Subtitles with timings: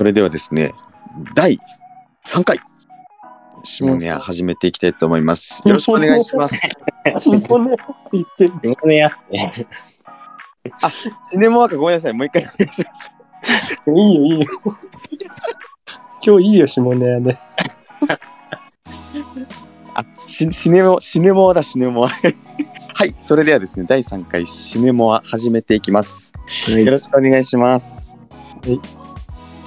[0.00, 0.72] それではですね、
[1.34, 1.58] 第
[2.26, 2.58] 3回、
[3.64, 5.60] 下ネア始めていきたいと思います。
[5.68, 6.58] よろしくお願いします。
[7.18, 7.76] 下ネア
[8.10, 9.66] 言ってる下ネアって。
[11.24, 12.14] シネモアかごめんなさい。
[12.14, 13.12] もう一回お願いします。
[13.94, 14.46] いいよ、いいよ。
[16.26, 17.38] 今日いいよ、下ネアで。
[19.96, 22.08] あ、シシネモ、シネモアだ、シネモア。
[22.94, 26.32] はい、それではですね、第3回シネモア始めていきます。
[26.70, 28.08] よろしくお願いします。
[28.64, 28.99] はい。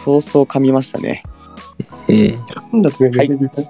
[0.04, 1.24] そうそう噛みましたね。
[2.10, 2.18] うん。
[2.74, 3.62] なんだとか言ってた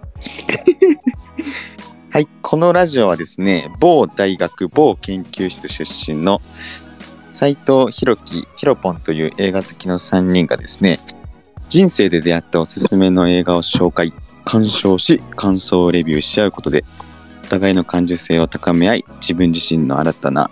[2.09, 6.41] はい、このラジオはですね、某大学某研究室出身の
[7.31, 10.99] 斉藤弘樹ひろぽんという映画好きの3人がですね、
[11.69, 14.11] 人生で出会ったおすすめの映画を紹介、
[14.43, 16.83] 鑑賞し、感想をレビューし合うことで、
[17.43, 20.49] お互いの感受性を高め合い、自分自身の新たな、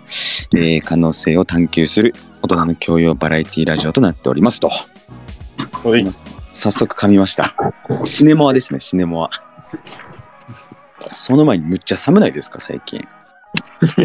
[0.54, 4.70] えー可能性を探求する大人の教養バラエティラジオとなっておりますと。
[5.84, 6.04] はい
[6.52, 7.54] 早速噛みました。
[8.04, 9.30] シネモアですね、シネモア。
[11.14, 13.06] その前にむっちゃ寒ないですか、最近。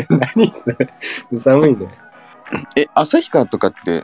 [0.10, 0.78] 何それ
[1.36, 1.88] 寒いね。
[2.76, 4.04] え、旭川とかって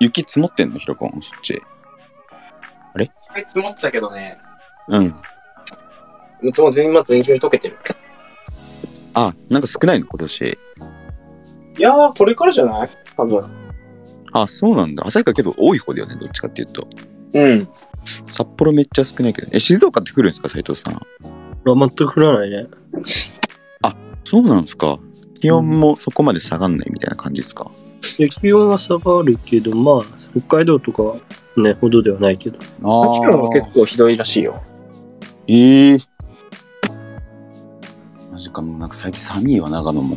[0.00, 0.78] 雪積もってんの？
[0.78, 1.60] ヒロポンそっち。
[3.48, 4.38] 積もったけどね。
[4.88, 5.14] うん。
[6.42, 7.78] いつも全員まず全然溶けてる。
[9.14, 10.06] あ、なんか少ないの？
[10.06, 10.58] 今年。
[11.78, 12.88] いやー、これからじゃない？
[13.16, 13.61] 多分。
[14.32, 15.06] あ、そうなんだ。
[15.06, 16.86] 旭川けど多い方だよね、どっちかっていうと。
[17.34, 17.68] うん。
[18.26, 19.48] 札幌めっちゃ少ないけど。
[19.52, 21.00] え、静岡って来るんですか、斉藤さん。
[21.64, 22.66] 全く降らないね。
[24.24, 24.98] そうなんですか。
[25.40, 27.70] 気温もそこまで下がんないみたいな感じですか？
[28.18, 30.00] いや気温は下がるけど、まあ、
[30.32, 31.16] 北海道とかは
[31.56, 32.58] ね、ほどではないけど。
[32.84, 34.62] あ秋川は結構ひどいらしいよ。
[35.48, 35.98] ええ
[38.30, 40.16] マジかもうなんか最近寒いわ長野も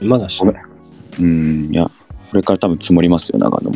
[0.00, 0.64] え、まだしない。
[1.20, 1.90] うんいや
[2.30, 3.70] これから多分積もりますよ長野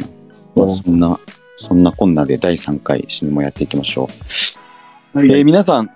[0.57, 1.19] も、そんな
[1.57, 4.09] そんなこんなで第3回シネマやっていきましょ
[5.15, 5.29] う、はい。
[5.31, 5.91] えー皆さん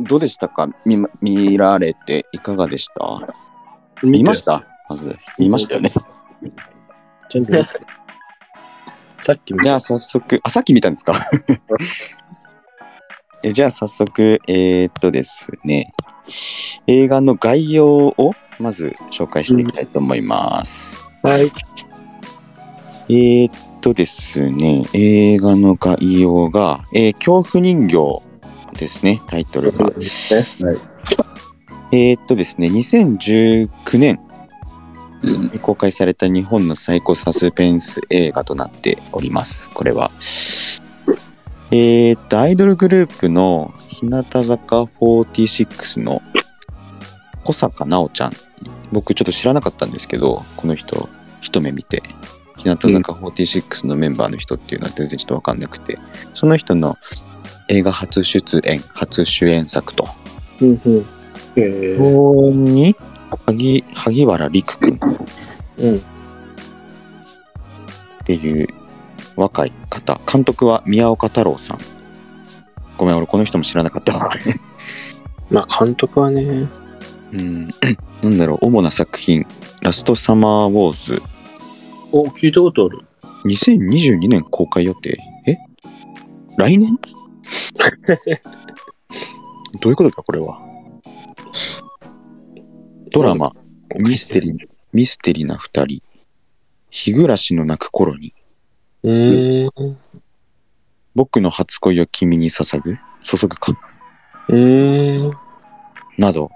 [0.00, 0.68] どうでしたか？
[0.84, 3.34] 見ま見られていかがでした？
[4.02, 4.60] 見ました？
[4.60, 5.14] たまず。
[5.38, 5.92] 見ましたね。
[7.28, 7.70] ちゃんと見て。
[9.18, 9.64] さっき見た。
[9.64, 11.14] じゃあ早速あさっき見たんですか？
[13.42, 15.92] えじゃあ早速えー、っとですね。
[16.86, 21.50] 映画の概要をまず紹介していきたいと思います、はい。
[23.12, 28.22] えー、っとですね映画の概要が、えー恐怖人形
[28.78, 29.86] ですねタイトルが。
[29.86, 29.94] はい。
[31.92, 34.20] えーっとですね2019年
[35.24, 39.70] に公開された日本のサイコサスペンス映画となっております。
[39.70, 40.12] これは。
[41.72, 46.22] えーっとアイドルグループの日向坂46の
[47.42, 48.30] 小坂奈緒ちゃん。
[48.92, 51.08] 僕ちょっと知らなかったんですけどこの人
[51.40, 52.04] 一目見て
[52.62, 55.98] 日向坂46のメンバーの人っていうのは全然ちょっと分かんなくて
[56.34, 56.98] その人の
[57.68, 60.08] 映画初出演初主演作と。
[60.60, 61.06] うんうん。
[61.56, 62.94] えー、に
[63.46, 64.98] 萩萩原陸君っ
[65.78, 66.02] うん。
[68.24, 68.68] ていう
[69.36, 70.20] 若い方。
[70.30, 71.78] 監督は宮岡太郎さん。
[72.96, 74.30] ごめん俺この人も知らなかったわ。
[75.50, 76.68] まあ、監督はね。
[77.32, 77.64] うん。
[78.22, 79.46] なんだろう主な作品
[79.80, 81.22] 「ラストサマーウォーズ
[82.12, 83.00] お、聞いたことある。」
[83.44, 85.18] 2022年公開予定。
[85.46, 85.56] え？
[86.58, 86.98] 来年？
[89.80, 90.60] どういうことだこれは？
[93.10, 93.52] ドラマ。
[93.98, 94.56] ミステリー。
[94.92, 96.02] ミステリーな二人。
[96.90, 98.34] 日暮らしの泣く頃に。
[99.02, 99.96] うーん。
[101.14, 102.98] 僕の初恋を君に捧ぐ？
[103.22, 103.72] 注ぐか？
[104.48, 105.32] うーん。
[106.18, 106.50] など。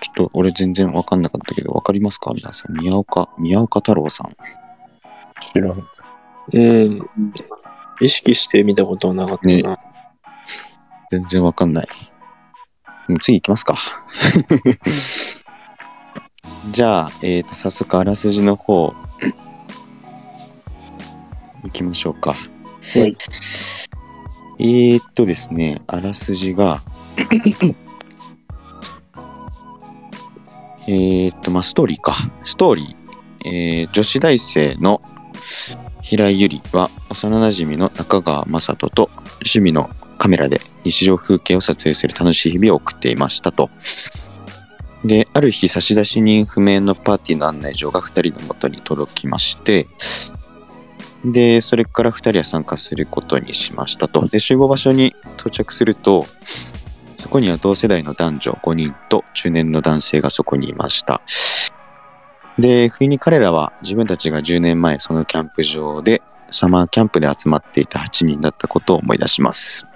[0.00, 2.32] ちょっと俺全然わかんなかったけどわかりますか？
[2.34, 2.76] 皆さん。
[2.76, 4.36] 宮岡宮岡太郎さん
[5.40, 5.88] 知らん。
[6.52, 7.10] うん。
[8.00, 9.78] 意識して見たことはなかったな。
[11.10, 11.88] 全然わかんない
[13.22, 13.76] 次行きますか
[16.70, 18.92] じゃあえっ、と早速あらすじの方
[21.64, 22.36] 行きましょうかは
[22.94, 23.16] い。
[24.60, 26.82] えー、っとですね、あらすじが、
[30.88, 32.14] えーっと、まあ、ストーリーか。
[32.44, 33.48] ストーリー。
[33.48, 35.00] えー女子大生の
[36.02, 39.10] 平井ゆりは、幼馴染の中川雅人と
[39.40, 43.70] 趣味のカメラで日常風景を撮影する楽しい日々を送っていましたと。
[45.04, 49.86] で、ある日、差出人不明のパーティーの案内状が2人の元に届きまして、
[51.24, 54.24] で、それから2人は参加することにしましたと。
[54.26, 56.26] で、集合場所に到着すると、
[57.18, 61.20] そこには同世代の男女5人と中年の男性がそこにいました。
[62.58, 69.86] で、不意に彼らは自分たちが10年前そのキャンプ場でサマーキャンプで集まっていた8人だったことを思い出します。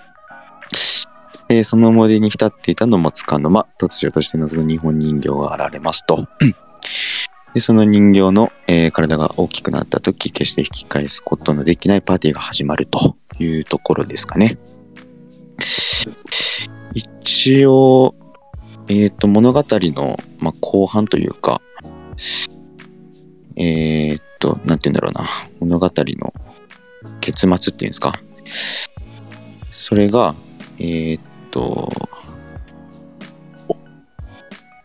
[1.48, 6.26] えーその思い出に浸っていたのもつかの間、突如として謎の日本人形が現れますと。
[7.52, 14.58] でその人形の、えー体が大きくなった時、決して引き返すことのできないパーティーが始まるというところですかね。
[16.94, 18.14] 一応、
[18.88, 21.60] えっ、と、物語の、まあ、後半というか、
[23.62, 25.24] えっ、と、なんて言うんだろうな、
[25.60, 26.34] 物語の
[27.20, 28.12] 結末っていうんですか。
[29.72, 30.34] それが、
[30.78, 31.20] えっ、
[31.50, 31.90] と、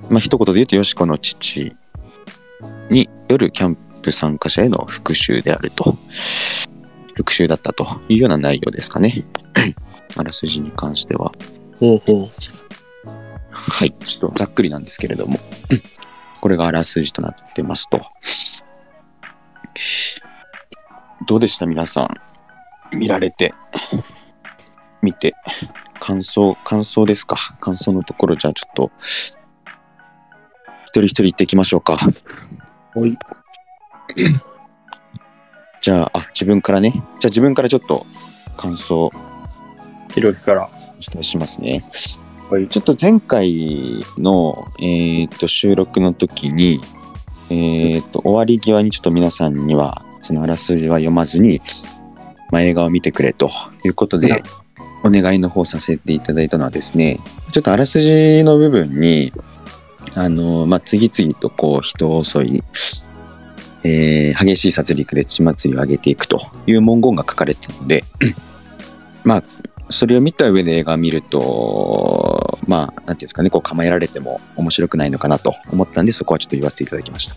[0.09, 1.75] まあ、一言で言うと、よしこの父
[2.89, 5.97] によるキャンプ参加者への復讐であると。
[7.15, 9.25] 復讐だったというような内容ですかね。
[10.15, 11.31] あらすじに関しては。
[11.79, 12.29] ほうほ
[13.50, 13.91] はい。
[13.91, 15.39] ちょっとざっくりなんですけれども、
[16.41, 18.06] これがあらすじとなってますと。
[21.25, 21.65] どうでした？
[21.65, 22.09] 皆さん。
[22.97, 23.53] 見られて、
[25.01, 25.33] 見て、
[26.00, 27.35] 感想、感想ですか？
[27.59, 28.91] 感想のところ、じゃあちょっと、
[30.85, 31.97] 一人一人言っていきましょうか。
[31.97, 32.09] は
[33.06, 33.18] い。
[35.81, 36.91] じゃあ、あ、自分からね。
[36.91, 38.06] じゃあ自分からちょっと
[38.56, 39.12] 感想
[40.13, 40.69] ひろきから。
[40.69, 41.83] お伝えしますね。
[42.50, 42.68] はい。
[42.69, 46.79] ちょっと前回の、えー、と収録の時に、
[47.50, 51.62] えー、と終わり際にちょっと皆さんにはそのあらすじは読まずに、
[52.52, 53.50] まあ、映画を見てくれと
[53.86, 54.44] いうことで
[55.04, 57.20] お願いの方させていただいたのはですね
[57.52, 59.32] ちょっとあらすじの部分に
[60.16, 62.64] あの、まあ、次々とこう人を襲い、
[63.84, 68.04] えー激しい殺戮で血祭りを上げていくという文言が書かれているので
[69.24, 69.44] まあ
[69.89, 77.36] それを見た上で映画を見ると、まあ、なんていうんですかね、こう構えられても面白くないのかなと思ったんで、そこはちょっと言わせていただきました。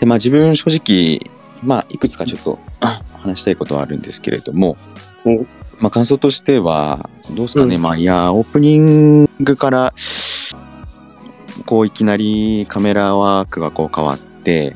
[0.00, 1.30] で、まあ自分正直、
[1.62, 4.76] まあいくつかちょっとあ話したいことはあるんですけれども
[5.24, 5.44] お、
[5.80, 9.94] まあ感想としては、どうですかね、まあいや、オープニングから、
[11.66, 14.74] こういきなりカメラワークがこう変わって、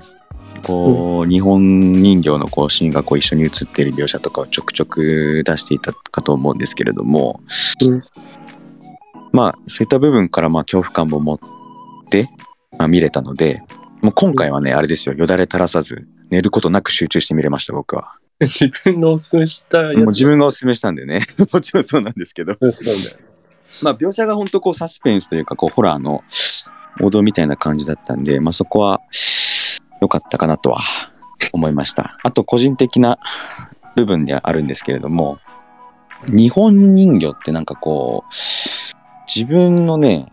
[0.63, 7.41] こう、日本人形のこうシーンがこう一緒に映っている描写とかをちょくちょく出していたかと思うんですけれども、
[7.85, 8.03] うん
[9.33, 11.39] まあそういった部分からまあ恐怖感も持っ
[12.11, 12.29] て、
[12.79, 13.63] まあ、見れたので
[14.03, 15.15] もう今回はね、あれですよ。
[15.15, 18.17] よだれ垂らさず寝ることなく集中して見れました僕は。
[18.41, 19.97] 自分のおすすめしたやつ。
[19.99, 21.21] もう自分がおすすめしたんでね。
[21.53, 22.57] もちろんそうなんですけど。
[23.85, 26.25] まあ描写が本当こうサスペンスというかこうホラーの
[27.01, 29.01] 王道みたいな感じだったんで、まあ、そこは
[30.03, 30.81] 良かったかなとは
[31.53, 32.19] 思いました。
[32.25, 33.19] あと個人的な
[33.95, 35.39] 部分ではあるんですけれども
[36.27, 38.33] 日本人形ってなんかこう
[39.33, 40.33] 自分のね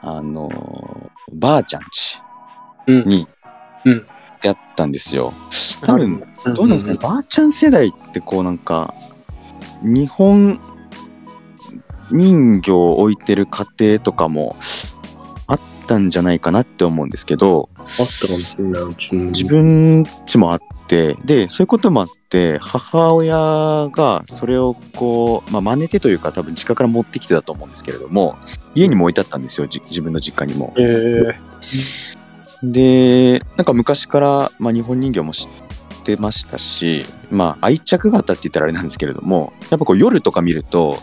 [0.00, 2.18] あのばあちゃんち
[2.86, 3.04] うん。
[3.06, 3.28] に
[3.84, 4.06] うん
[4.40, 5.34] 出会ったんですよ。
[5.82, 8.94] 多分どうなんですかね、ばあちゃん世代ってこうなんか
[9.82, 10.58] 日本
[12.10, 14.99] 人形を置いてる家庭とかもあ
[15.90, 17.86] ったんじゃないかなって思うんですけどあっ
[18.20, 19.24] たかもしれない、うちの。
[19.26, 28.36] 自分ちもあってでそういうこともあって母親がそれをこう、まあ、真似てというか多分実家から持ってきてたと思うんですけれども
[28.76, 30.72] 家にも置いてあったんですよじ自分の実家にも。
[30.76, 40.98] えー、でなんか昔から、まあ、日本人形も知ってましたしまあ愛着があったって言ったらあれなんですけれどもやっぱこう夜とか見ると、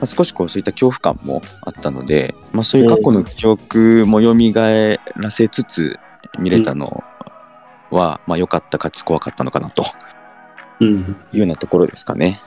[0.00, 4.34] まあ、少しこうそういった恐怖感もあったので、まあ、そういう過去の記憶も蘇
[5.16, 5.98] らせつつ
[6.38, 7.04] 見れたの
[7.90, 9.84] は、まあ良かったかつ怖かったのかなと
[10.80, 11.16] うん。
[11.32, 12.40] いうようなところですかね。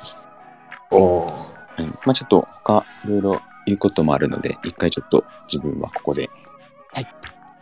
[0.90, 1.42] おーは
[1.80, 6.30] いまあちょっと他いろいろ言うこともあるので一回ちょっと自分はここで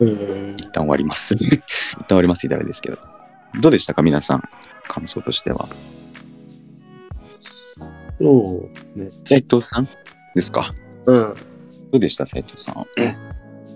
[0.00, 1.34] えー、一旦終わります。
[1.38, 1.48] 一
[1.98, 2.98] 旦終わりますって言ったらあれですけど。
[3.60, 4.02] どうでしたか？
[4.02, 4.42] 皆さん、
[4.88, 5.68] 感想としては。
[8.22, 9.10] そうね。
[9.24, 9.88] 斉藤さん
[10.34, 10.72] ですか？
[11.06, 11.34] うん。
[11.90, 12.76] どうでした斉藤さん？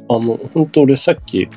[0.08, 1.48] あ、もう本当俺さっき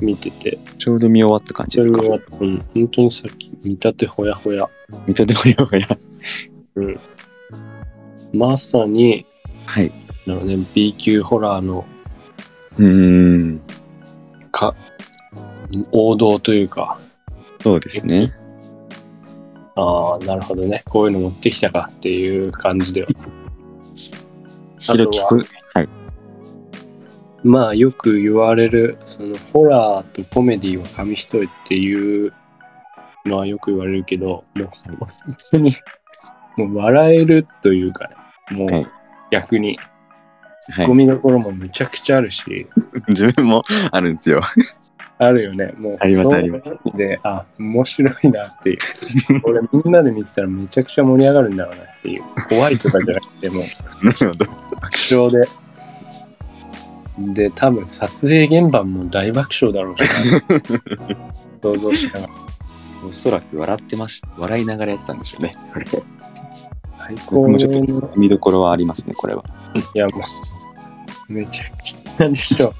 [0.00, 2.00] 見てて、ちょうど見終わった感じですか？
[2.40, 4.68] うん、本当にさっき見立てほやほや。
[5.06, 5.88] 見たてほやほや。
[8.32, 9.26] まさに、
[9.66, 9.92] はい。
[10.28, 11.84] あのね、B 級ホラーの
[12.78, 13.60] うーん。
[14.52, 14.74] か
[15.92, 16.98] 王道というか、
[17.60, 18.32] そうですね。
[19.80, 20.82] ああ、なるほどね。
[20.88, 23.08] こういうの持ってきたかっていう感じでは。
[24.78, 25.44] ひろきくん。
[25.74, 25.88] はい。
[27.42, 32.32] まあよく言われる、そのホラーとコメディは紙一重っていう
[33.24, 34.68] のはよく言われるけど、もう
[34.98, 35.74] 本当に、
[36.56, 38.86] もう笑えるというかね、もうはい
[39.30, 39.78] 逆に、
[40.60, 42.66] ツはいッコミどころもめちゃくちゃあるし、
[43.08, 44.42] 自分もあるんですよ。
[45.22, 45.74] あるよね。
[45.76, 48.78] もう、ありますそうありますで、あ、面白いなっていう。
[49.44, 52.22] 俺、みんなで見てたらめちゃくちゃ盛り上がるんだろうなっていう。
[52.48, 53.64] 怖いとかじゃなくて、もう、
[54.06, 54.46] なるほど。
[54.46, 55.48] 爆笑で。
[57.34, 60.78] で、多分、撮影現場も大爆笑だろうしな。
[61.60, 62.32] 想像しながら。
[63.06, 65.52] おそらく笑ってまし笑いながらやってたんでしょうね。
[65.74, 65.84] これ
[66.98, 69.44] 最高もちょっと見どころはありますね、これは。
[69.94, 70.22] いや、も
[71.28, 72.74] う、めちゃくちゃでしょ。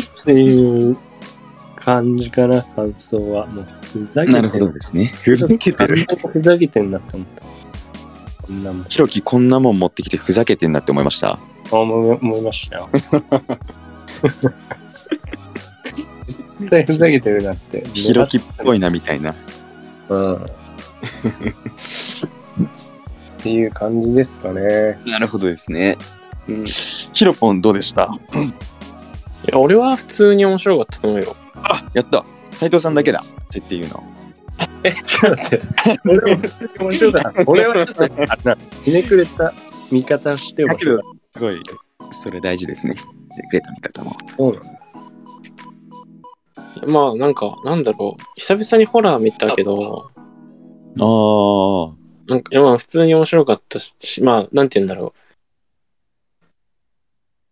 [0.00, 0.96] っていう
[1.76, 3.46] 感じかな、感想は。
[3.46, 5.12] もう、ふざけてなるほどですね。
[5.22, 6.06] ふざけてる。
[6.32, 7.42] ふざけてんなって思った。
[8.46, 8.84] こんなもん。
[8.84, 11.38] ひろきこんなもん持ってきてふざけてんなって思いました。
[11.70, 12.88] あ思い思いましたよ。
[16.60, 17.84] 絶対ふざけてるなって。
[17.92, 19.34] ひろきっぽいなみたいな。
[20.08, 20.36] うん。
[20.36, 20.38] っ
[23.38, 25.00] ていう感じですかね。
[25.06, 25.96] なるほどですね。
[26.48, 26.64] うん。
[26.64, 28.16] ひろぽんどうでした？
[29.44, 31.36] いや、俺は普通に面白かったと思うよ。
[31.56, 33.24] あやった斉藤さんだけだ。
[33.48, 34.04] そって言うの。
[34.84, 35.66] え、ちょっと待って。
[36.04, 37.44] 俺は普通に面白かった。
[37.46, 39.52] 俺はちょっと、あひねくれた
[39.90, 40.96] 見方してだけど、
[41.32, 41.60] すごい、
[42.10, 42.94] それ大事ですね。
[42.94, 44.12] くれた見方も。
[44.36, 44.72] そうなの
[46.86, 48.22] まあ、なんか、なんだろう。
[48.36, 50.10] 久々にホラー見たけど、
[51.00, 51.94] あ
[52.28, 55.14] なんか、いやまあ、普通に面白かったし、まあ、なんて言うんだろ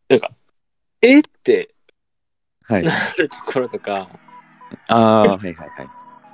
[0.09, 0.12] う。
[0.12, 0.30] なんか、
[1.02, 1.69] えってあ。
[2.70, 2.84] はい。
[2.84, 4.08] なるところとか
[4.88, 5.64] ああ、はいはいは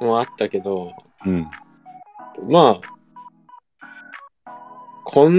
[0.00, 0.04] い。
[0.04, 0.92] もあったけど、
[1.24, 1.46] うん。
[2.48, 4.50] まあ、
[5.04, 5.34] こん、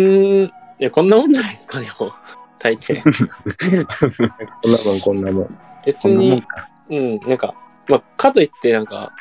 [0.46, 2.13] いや、こんなもんじゃないですかね、もう。
[2.58, 3.01] 大抵。
[3.04, 3.10] こ
[4.68, 5.60] んなもん、こんなもん。
[5.86, 6.44] 別こんなもんに、
[6.89, 7.54] うん、なんか、
[7.88, 9.13] まあ、かといって、なんか、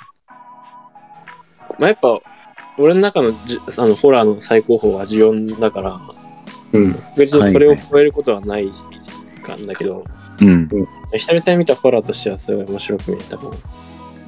[1.78, 2.18] まあ、やっぱ、
[2.78, 6.00] 俺の中のじあのホラーの最高峰はジオンだから、
[6.73, 6.92] うん。
[7.16, 8.71] 別にそれを超えることはない
[9.42, 10.04] かんだけど、
[10.40, 10.69] うん。
[11.12, 13.55] 久々に見たホラーとしてはすごい面白く見えたもん。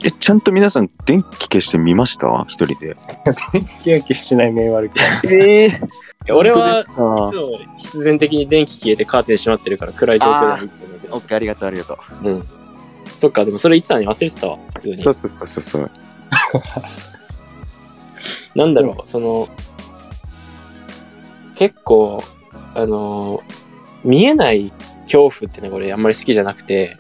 [0.05, 2.29] え、ちゃんと皆さん電気消してみました？
[2.49, 2.95] 一人で。
[3.53, 5.21] 電気焼けしない面悪くない。
[5.35, 7.31] ええいや俺はいつあも
[7.79, 11.17] 必然的に電気消えてカーテン閉まってるから暗い状況でいいと思うけど。
[11.17, 12.29] オッケー、ありがとう、ありがとう。
[12.29, 12.43] うん。
[13.19, 14.97] そっか、でもそれ言ってたのに忘れてたわ、普通に。
[14.99, 15.91] そうそうそうそうそう。
[18.55, 19.49] なんだろう、その、
[21.57, 22.23] 結構、
[22.75, 23.43] あの、
[24.05, 24.73] 見えない
[25.11, 26.99] 恐怖っていうのが俺あんまり好きじゃなくて、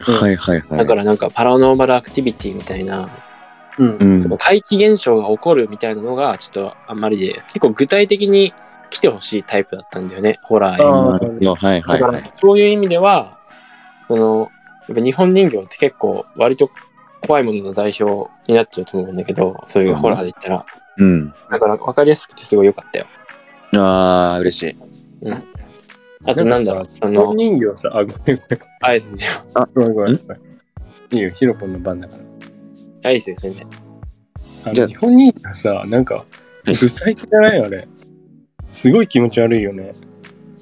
[0.00, 0.78] はいはいはい。
[0.78, 3.08] だからなんかパラノーマルアクティビティみたいな、
[3.78, 4.04] うんう。
[4.34, 4.38] ん。
[4.38, 8.52] 怪奇現象が起こるみたいなのがちょっとあんまりで、結構具体的に
[8.90, 11.54] 来てほしいタイプだったんだよね、ホラー映画。
[11.54, 12.32] はいはいだからはい。
[12.40, 13.38] そういう意味では、
[14.08, 14.50] その、
[14.88, 16.70] やっぱ日本人形って結構割と
[17.26, 20.66] 怖いものの代表になっちゃうと思うんだけど、そういうホラーで言ったら。
[20.98, 21.34] うん。
[21.50, 23.06] だから分かりやすくてすごい良かったよ。
[23.74, 24.76] ああ、嬉しい。
[26.26, 28.60] あとなんだろう、その本、人形さ、あ、ごめんごめん。
[28.82, 29.16] あいですよ。
[29.74, 30.40] ごめんごめんごめん。
[31.12, 32.22] いいよ、ヒロポンの番だから。
[33.04, 33.66] あいですよ、全然。
[34.72, 36.24] じゃあ日本人形さ、なんか、
[36.64, 37.86] ブサイクじゃないあれ。
[38.72, 39.94] すごい気持ち悪いよね。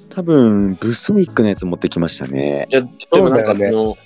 [0.09, 2.67] 多分、ブソイクのやつ持ってきましたね。
[2.69, 3.97] いや、でもなんかその、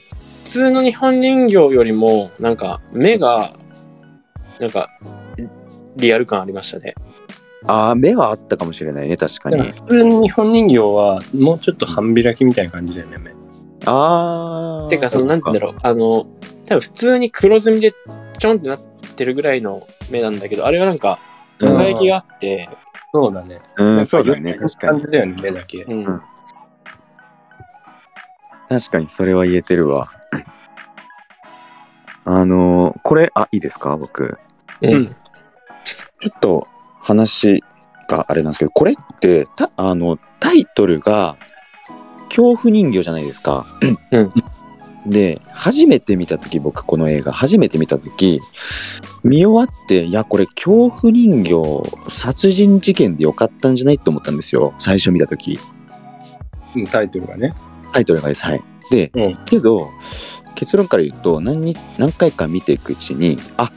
[0.46, 3.54] 普通の日本人形よりも、なんか目が、
[4.60, 4.90] なんか、
[5.98, 6.96] リアル感ありましたね。
[7.66, 9.62] ああ、目はあったかもしれないね、確かに。
[9.62, 13.32] 普通の日本人形は、もうちょっと半開きみたいな感じだよね、目。
[13.86, 14.90] ああ。
[14.90, 16.28] てか、その、なんて言うんだろう、あの、
[16.66, 17.94] 多分普通に黒ずみで
[18.38, 18.80] ちょんってなっ
[19.16, 21.20] てるぐらいの目なんだけど、あれはなんか、
[21.60, 22.70] うん輝きがあって、
[23.14, 23.60] そうだね。
[23.78, 24.92] うん、そうだね、確かに。
[24.92, 25.84] 感じだよね、目だけ。
[25.84, 26.06] うん。
[26.06, 26.22] うん
[28.70, 30.12] 確かにそれは言えてるわ。
[32.24, 34.38] あのーこれ、あ、いいですか、僕。
[34.82, 35.08] うん。
[36.20, 36.68] ちょっと
[37.00, 37.64] 話
[38.08, 41.38] があれなんですけど、これって、たあの、タイトルが、
[42.30, 43.66] 恐怖人形じゃないですか。
[44.12, 44.34] うん
[45.08, 48.42] で、初めて見たとき、僕、この映画、初めて見たとき、
[49.24, 51.56] 見終わって、いや、これ、恐怖人形、
[52.10, 54.74] 殺人事件でよかったんじゃないって思ったんですよ。
[54.78, 55.58] 最初見たとき。
[56.76, 57.52] うんタイトルがね。
[57.92, 58.44] タイトルがです。
[58.44, 58.62] はい。
[58.92, 59.90] で、うんけど、
[60.56, 63.72] 結論から言うと何に、何回か見ていくうちに、あ、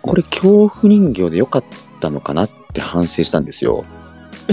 [0.00, 1.62] これ恐怖人形でよか
[2.08, 3.84] ったのかなって反省したんですよ。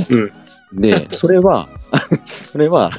[0.10, 0.32] うん。
[0.72, 1.68] で、それは、
[2.52, 2.92] それは、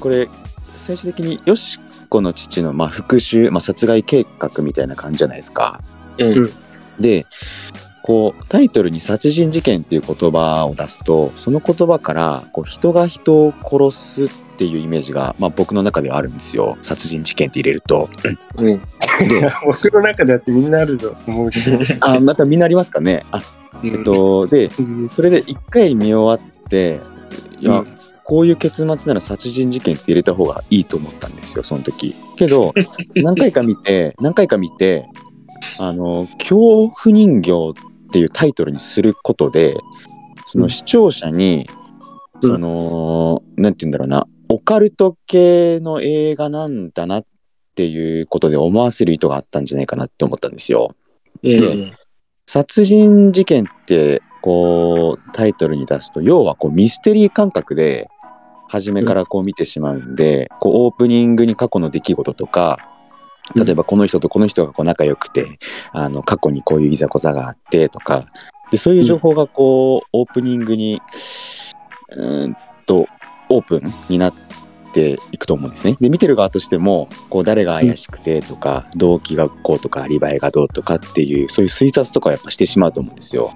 [0.00, 0.28] これ、
[0.76, 5.78] 最終的によしこの父の、まあ、復讐、まあ、殺害計画みたいな感じじゃないですか。
[6.18, 6.50] うん。
[6.98, 7.26] で、
[8.02, 16.76] こう、タイトルに殺人事件っていう言葉を出すと、その言葉から、こう、人が人を殺すっていうイメージが、まあ、僕の中ではあるんですよ。
[16.82, 18.10] 殺人事件って入れると。
[18.56, 18.68] うん。
[18.70, 21.78] いや 僕の中でだってみんなあると思うけど。
[22.00, 23.24] あ、またみんなありますかね。
[23.30, 23.40] あ、
[23.84, 27.00] えっと、で、うん、それで一回見終わって、
[27.60, 27.94] いや、うん。
[28.30, 32.14] こういう結末なら殺人事件って入れた方がいいと思ったんですよその時。
[32.36, 32.72] けど
[33.16, 35.04] 何回か見て何回か見て
[35.78, 39.76] あの恐怖人形っていうタイトルにすることで
[40.46, 41.68] その視聴者に、
[42.40, 42.50] うん。
[42.50, 47.24] そのなんて言うんだろうなオカルト系の映画なんだなっ
[47.74, 50.94] ていうことで思わせる意図があったんじゃないかなって思ったんですよ。
[51.42, 51.92] うん。
[52.52, 58.08] 殺人事件ってこうタイトルに出すと要はこうミステリー感覚で
[58.66, 62.78] 初めからこう見てしまうんで、こうオープニングに過去の出来事とか
[63.54, 65.46] 例えばこの人とこの人がこう仲良くて
[65.92, 68.26] あの過去にこういういざこざがあってとか
[68.72, 71.00] でそういう情報がこうオープニングに
[72.10, 73.06] うーんと
[73.48, 74.49] オープンになって
[75.32, 75.96] いくと思うんですね。
[76.00, 83.52] で見てる側としてもこう誰が怪しくてとか、動機がこうとかアリバイがどうとかっていうそういう推察とかをやっぱしてしまうと思うんですよ。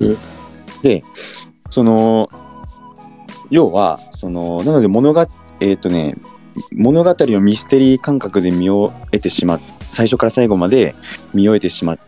[0.00, 0.18] うん
[0.82, 1.02] で
[1.70, 2.28] その
[3.50, 5.28] 要はそのなので物が
[5.60, 6.16] えっ、とね
[6.72, 10.94] 物語をミステリー感覚で見終えてしまっ最初から最後まで
[11.32, 11.98] 見終えてしまっ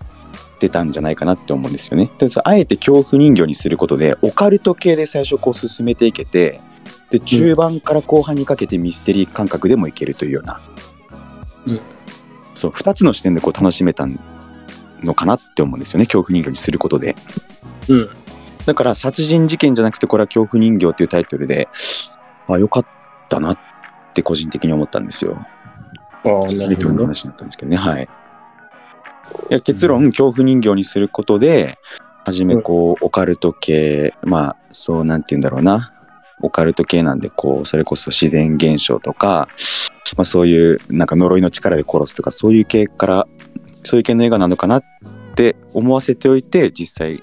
[0.59, 2.11] てたんじゃないかなって思うんですよね。
[2.19, 6.61] であえて恐怖人形にすることでオカルト系で最初こう進めていけて
[7.11, 10.61] で中盤から後半にかけてミステリー感覚でもいけるというような、
[11.67, 11.81] うん
[12.57, 14.09] そう2つの視点でこう楽しめた
[15.03, 17.15] のかなって思うんですよね恐怖人形にすることで。
[17.89, 18.11] うん。
[18.65, 21.69] だから殺人事件じゃなくてこれは恐怖人形っていうタイトルで
[22.49, 22.87] あよかっ
[23.29, 23.59] たなっ
[24.15, 25.37] て個人的に思ったんですよ。
[26.25, 27.03] ああ、なるほどね。
[27.03, 28.09] 話になったんですけどねはい。
[29.51, 31.79] いや結論、恐怖人形にすることで
[32.25, 35.93] 初めこう、オカルト系まあそうなんて言うんだろうな
[36.43, 39.49] オカルト系なんでこうそれこそ自然現象とか、
[40.17, 43.27] まあ、そういうなんか呪いの力で殺すとかそういう系から
[43.85, 44.85] そういう系の映画なのかなっ
[45.35, 47.23] て思わせておいて実際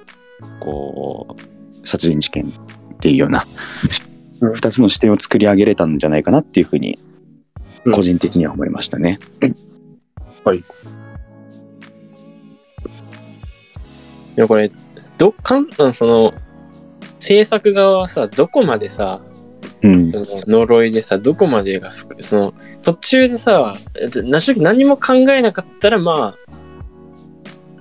[0.60, 3.46] こう殺人事件っていうような
[4.42, 6.98] うん2つの視点を作り上げれたんじゃないかなっていうふうに
[7.86, 9.20] うん個人的には思いましたね。
[10.46, 10.64] はい。
[14.36, 14.72] でもこれ、
[15.18, 16.34] どっかん、うんその、
[17.24, 19.22] 制作側はさ、どこまでさ、
[19.82, 20.12] うん。
[20.12, 23.78] その呪いでさ、どこまでが含、その、途中でさ、
[24.26, 26.54] なし何も考えなかったら、まあ、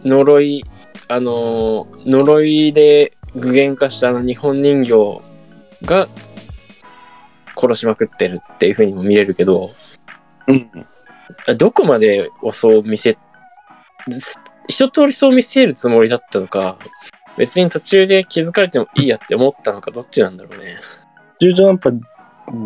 [0.05, 0.65] 呪い、
[1.09, 5.21] あのー呪いで具現化したあの日本人形
[5.85, 6.07] が
[7.57, 9.73] 殺しまくってるっていう風にも見れるけど、
[10.47, 10.71] うん
[11.59, 13.19] どこまでをそう見せ、
[14.19, 16.79] す一通りそう見せるつもりだったのか、
[17.37, 20.77] 別に途中で気づかれてもいいやって思ったのか、どっちなんだろうね。
[21.41, 21.95] 中途半端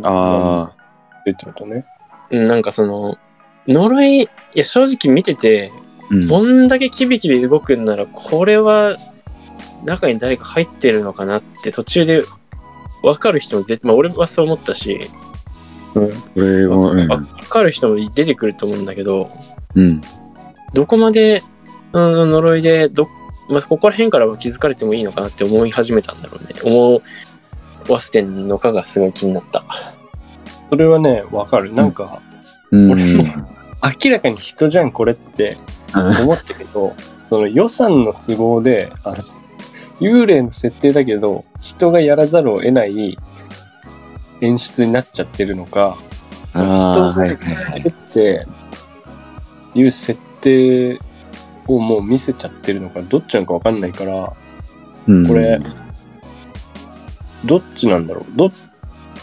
[0.05, 1.85] ああってことね。
[2.31, 3.19] うん、なんかその、
[3.69, 5.73] 呪い、いや、正直見てて、
[6.11, 8.97] うんこんだけキビキビ動くんなら、これは、
[9.85, 12.23] 中に誰か入ってるのかなって途中で
[13.03, 15.01] 分かる人も絶対、まあ俺はそう思ったし、
[15.95, 16.11] うん。
[16.11, 19.31] これは、うん分かる人も出てくると思うんだけど、
[19.75, 20.01] うん、
[20.75, 21.43] どこまで、
[21.93, 23.09] うん、呪いで、ど、
[23.49, 26.61] まあ、ここら辺からは気づかれてもいいのかなって思い始めたんだろうね。
[26.65, 27.03] 思
[27.89, 29.65] わせてんのかがすごい気になった。
[30.71, 31.73] それはね、わかる。
[31.73, 32.21] なんか、
[32.71, 33.25] うん俺も
[34.05, 35.57] 明らかに人じゃん、これって
[35.95, 39.17] 思ったけど、その予算の都合で、あの、
[40.01, 43.17] 幽霊の設定だけど、人がやらざるを得ない
[44.41, 45.97] 演出になっちゃってるのか、
[46.51, 48.47] 人あーがやるって
[49.75, 50.99] いう設定
[51.69, 54.33] をもう見せちゃってるのか、どっちなのかわかんないから、
[55.09, 55.59] うんこれ、
[57.45, 58.37] どっちなんだろう？
[58.37, 58.51] どっ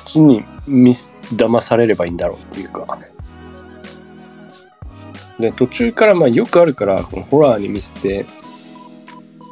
[0.06, 2.98] ちにミス騙されればいいんだろうっていうか。
[5.40, 8.26] で、途中からまあよくあるから、このホラーに見せて、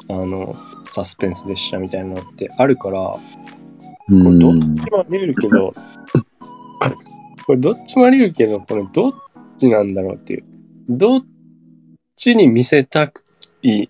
[0.07, 3.19] あの、サスペンスでしたみたいなのってあるから、こ
[4.09, 5.73] れどっちもあり得るけど、
[7.45, 9.11] これどっちもあり得るけど、これどっ
[9.57, 10.43] ちなんだろうっていう。
[10.89, 11.25] どっ
[12.21, 13.23] ちに見せたく
[13.63, 13.89] いい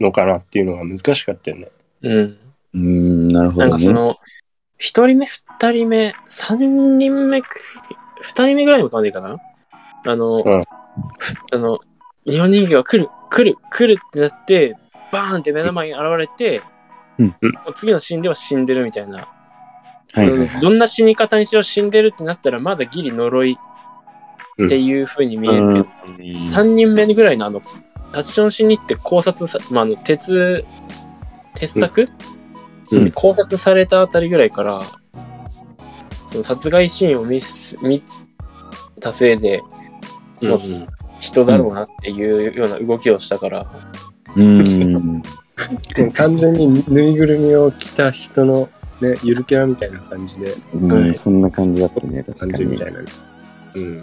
[0.00, 1.68] のかなっていうのが難しかったよね。
[2.02, 2.38] うん。
[2.74, 4.16] うんなるほなんどねかその、
[4.78, 7.42] 一人目、二人目、三人目、
[8.20, 9.36] 二人目ぐらいの感じかな？
[10.06, 10.64] あの、うん。
[11.52, 11.80] あの、
[12.24, 14.76] 日本人形が来る、来る、来るってなって、
[15.12, 16.62] バーンって目の前に現れて、
[17.18, 17.34] うん。
[17.74, 19.28] 次のシーンでは死んでるみたいな。
[20.12, 20.38] はいはい。
[20.38, 20.60] うん。
[20.60, 23.58] どんな死に方にしろ死んでるってなったら、まだギリ呪い
[24.64, 27.62] っていう風に見えるけど、三人目ぐらいのあの、
[28.12, 30.64] タチションしに行って考察さ、まあ、あの、鉄、
[31.54, 32.08] 鉄柵、
[32.90, 33.04] うん。
[33.04, 34.80] で考察されたあたりぐらいから、
[36.26, 38.02] その殺害シーンを見す見
[39.00, 39.62] たせいで、
[40.40, 40.86] うんうん。
[41.20, 43.66] 人だろうなっていうような動きをしたから、
[44.36, 45.22] うん。
[46.14, 48.68] 完全にぬいぐるみを着た人の
[49.00, 50.92] ね、ゆるキャラみたいな感じで、うん。
[50.92, 52.64] はいそんな感じだったね、確感かに。
[52.64, 53.00] じみたいな。
[53.76, 54.02] うん。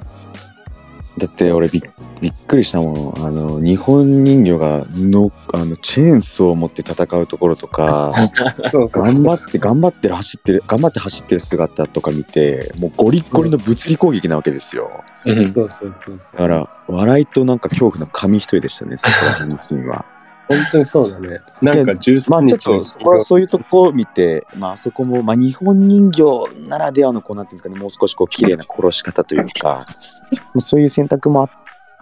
[1.17, 1.81] だって俺びっ
[2.21, 3.25] びっくりしたもん。
[3.25, 8.13] あの、日本人形がの、あの、チェーンソーを持って戦うところとか、
[8.71, 9.03] そうそう。
[9.03, 14.89] 頑張って、頑張ってる走ってる、頑張って走ってる姿とか見て、もうゴリッゴリの物理攻撃なわけですよ。
[15.25, 20.05] うんそうそうそうだから、笑いとなんか恐怖の紙一重でしたね、そこら辺のシーンは。
[20.47, 21.41] 本当にそうだね。
[21.61, 26.23] なんか13まあちょっ日のとそこはそういうとこを見て、まああそこも、まあ日本人形
[26.67, 29.85] ならではのこうなんていうんですかね、もう少しこう綺麗な殺し方というか、まあ
[30.59, 31.49] そういう選択もあっ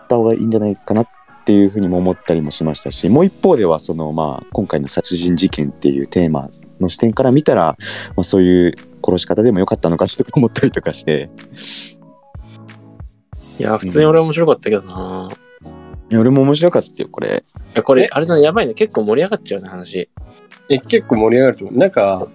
[0.07, 1.07] た方がいいんじゃないかなっ
[1.45, 7.77] ていうふうにも思ったりもしましたし、もう一方ではそのまあ今回の殺人事件っていうテーマの視点から見たら、
[8.15, 11.29] まあそういう殺し方でもよかったのかとか思ったりとかして、
[13.59, 15.29] いや、普通に俺は面白かったけどな。
[16.09, 17.43] いや俺も面白かったよ、これ。
[17.73, 18.73] いや、これえ、あれだね、やばいね。
[18.73, 20.09] 結構盛り上がっちゃうね、話。
[20.69, 21.77] え、結構盛り上がると思う。
[21.77, 22.27] なんか、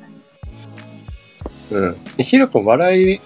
[1.70, 1.96] うん。
[2.18, 3.20] ヒロポン笑い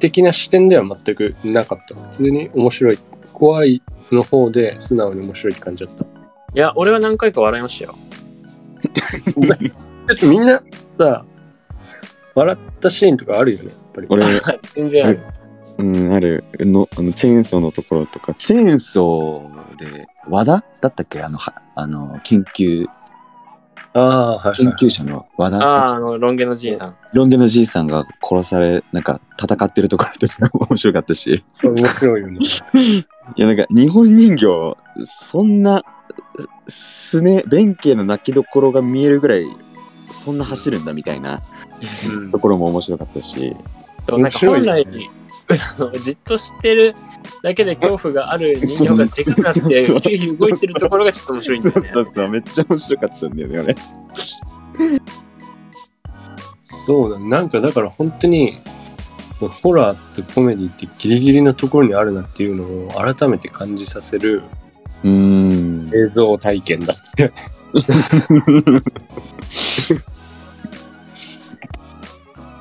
[0.00, 1.94] 的な視点では全くなかった。
[1.94, 2.98] 普通に面白い。
[3.32, 3.82] 怖い
[4.12, 6.04] の方で素直に面白いって感じだった。
[6.04, 6.06] い
[6.54, 7.94] や、俺は何回か笑いましたよ。
[8.82, 11.24] ちょっとみんなさ、
[12.34, 14.06] 笑ったシーンとかあるよね、やっぱり。
[14.10, 14.26] 俺、
[14.74, 15.20] 全然ある。
[15.78, 20.62] うん、あるのあのチェーンソーのところとかチェーンソーで和田？
[20.82, 21.22] だったっけ？
[21.22, 22.86] あのはあの研究
[23.92, 24.76] あ研はい。
[24.76, 26.96] 究者の和田、ああ、あの、ロン毛のじいさん。
[27.12, 32.38] ロン毛のじいさんが殺されなんか戦ってるところとか面白かったし面白いよね。
[33.36, 35.82] いやなんか日本人形そんな
[36.68, 39.46] すね弁慶の泣きどころが見えるぐらい
[40.12, 41.40] そんな走るんだみたいな
[42.08, 43.56] うんところも面白かったし
[44.08, 44.86] そうなんか本来、
[46.00, 46.94] じっとしてる
[47.42, 51.88] だけで恐怖がある人形がでかくなって、動いてるところがちょっと面白いんだよね。
[51.88, 53.74] そうそうめっちゃ面白かったんだよねあれ
[56.58, 58.56] そうだ、なんかだから本当に、
[59.48, 64.42] ホラーとコメディってギリギリのところにあるなっていうのを改めて感じさせる
[65.02, 67.34] うーん映像体験だったよね。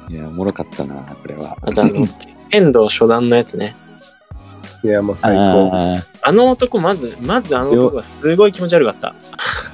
[0.10, 2.08] いやおもろかったなこれはあとあの、
[2.50, 3.76] 剣道初段のやつね。
[4.84, 5.70] いや、もう最高。
[5.74, 9.14] ああの男、まず、まずあの男がすごい気持ち悪かった。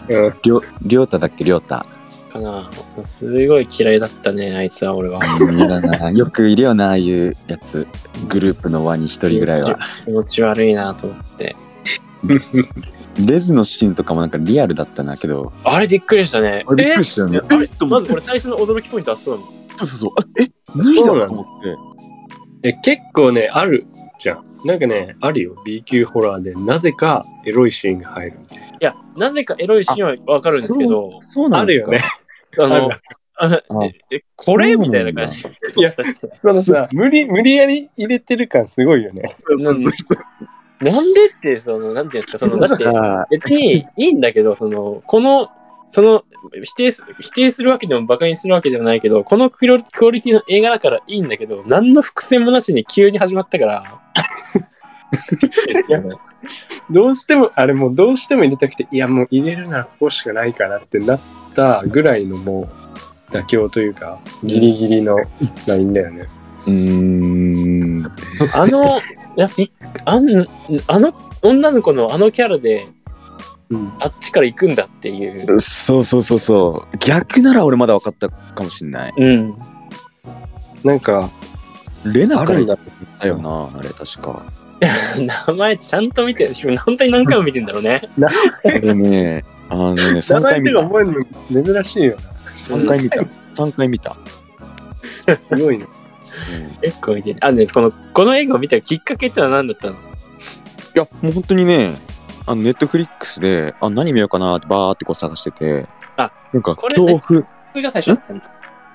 [0.10, 1.44] うんーりょりょうただっけ？
[1.44, 1.86] りょうた
[2.32, 2.70] かな。
[3.04, 5.20] すごい嫌いだったね、あいつは俺は。
[5.40, 7.88] うん嫌だなよくいるよなああいうやつ
[8.30, 11.56] グループの輪に一人ぐらいは気持ち悪いなと思って。
[13.26, 16.66] レズのシーンとかもなんかリアルだったなけどあれびっくりしたね。
[16.68, 19.44] あれびっくりしたよねえあれまず俺最初の驚きポイントあそこなの？
[19.78, 21.28] そうそうそうあえ何だそうなの？
[21.28, 21.95] と思って
[22.68, 23.86] え結構ね、ある
[24.20, 24.44] じゃん。
[24.66, 25.56] なんかね、あるよ。
[25.64, 31.22] B 級ホラーで、なぜかエロいシーンが入るいいや、なぜかエロいシーンはわかるんですけど、な。
[31.22, 31.92] そうなんですか？
[31.92, 32.10] あるよね。
[32.58, 32.90] あの
[33.38, 35.42] あええこれみたいな感じ。
[35.78, 35.94] いや
[36.32, 39.24] そのさ、無理、無理やり入れてる感すごいよね。
[39.60, 39.86] なんで
[40.82, 45.50] なんでって、その、なんていうんですか、その、だって、あ別にいいんだけど、その、この、
[45.96, 46.26] その、
[46.62, 54.02] 否定す、否定するわけでも馬鹿にするわけでもないけど、このクオリクオリティの映画だからいいんだけど、何の伏線もなしに急に始まったから。
[55.88, 56.02] い や
[56.90, 61.20] どうしても、あれもうどうしても入れたくて、いやもう入れるならここしかないかなってなっ
[61.56, 65.16] たぐらいのもう妥協というか、ギリギリの
[65.66, 66.28] ラインだよね。
[66.66, 68.12] うーん
[68.52, 69.00] あの、
[69.56, 69.70] いん
[70.88, 72.86] あの女の子のあのキャラで、
[73.70, 73.92] うん。
[74.00, 75.60] あっちから行くんだっていう。
[75.60, 79.54] そうそうそうそう逆なら俺まだ分かったかもしんないうん。
[80.84, 81.30] なんか、
[82.06, 82.78] レナから言っ。
[83.18, 84.46] たよなあれ確か
[85.48, 86.54] 名前ちゃんと見てる。
[86.78, 88.02] 本当に何回も見てんだろうね。
[88.18, 92.18] ねあのね 名3前回見たとか覚えるの珍しいよ
[92.54, 93.18] 3回見た
[93.56, 95.38] 3回見た、な。
[95.56, 95.88] すごいね。
[96.82, 97.40] 結構見てる。
[97.42, 99.96] あ、ね、この、この映画を見たきっかけってのは何だったの？
[99.96, 99.98] い
[100.94, 101.94] やもう本当にね
[102.48, 105.88] あのネットフリックスであ何見ようかなってバーってこう探してて。
[106.18, 107.44] あなんかこれ恐怖。
[107.44, 108.46] これが最初だったんだ。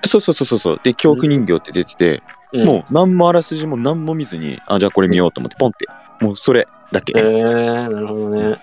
[0.06, 0.80] そうそうそうそうそう。
[0.82, 2.66] で恐怖人形って出てて、うん。
[2.66, 5.86] もう何もあらすじも何も見ずにあじゃあこれ見ようと思ってポンって。
[6.24, 8.60] もうそれだけ、えー、なるほどね。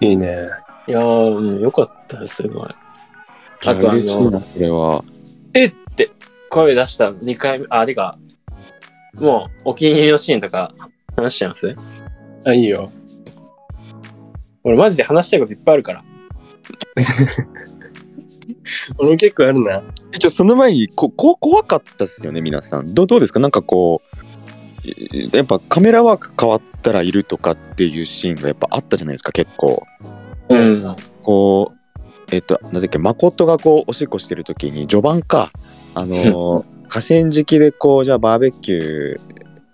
[0.00, 0.48] いいね。
[0.86, 2.68] いやー、うん、よかったです、すごい。
[3.66, 5.04] あとあ嬉しいの、なそれは。
[5.54, 6.10] えって
[6.50, 8.16] 声出した2回目、あ、てか、
[9.14, 10.72] もうお気に入りのシーンとか
[11.16, 11.76] 話しちゃいます？
[12.44, 12.90] あ、いいよ。
[14.64, 16.04] 俺マジで話したいこといっぱいあるから。
[18.98, 19.82] 俺も結構あるな。
[20.12, 23.40] 一応その前にここ怖かったっすよね皆さんどどうですか？
[23.40, 24.88] なんかこう
[25.32, 29.82] えやっぱカメラワーク変わったらいるとかっていうシーンがやっぱあったじゃないですか結構
[30.48, 30.96] うん。
[31.22, 31.78] こう
[32.30, 35.50] えっと、なんだっけ、誠がこう、おしっこしてる時に、序盤か、
[35.94, 39.14] あのー河川敷でこう、じゃあバーベキュ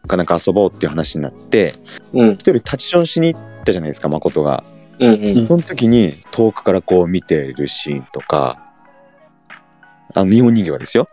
[0.04, 1.74] ーかなんか遊ぼうっていう話になって、
[2.12, 4.62] うん一人立ちションしに行ったじゃないですか、誠が。
[4.98, 8.64] うんうんその時に遠くからこう見てるシーンとか、
[10.14, 11.08] あの日本人形がですよ。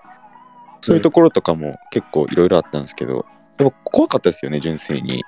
[0.81, 3.25] そういうところとかも結構いろいろあったんですけど、
[3.57, 5.23] でも怖かったですよね、純粋に。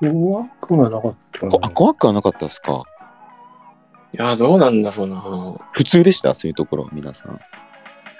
[0.00, 2.82] 怖くはなかったなこあ怖くはなかったですか？
[4.12, 5.22] いやどうなんだろうな
[5.72, 6.34] 普通でした？
[6.34, 7.40] そういうところ、皆さん。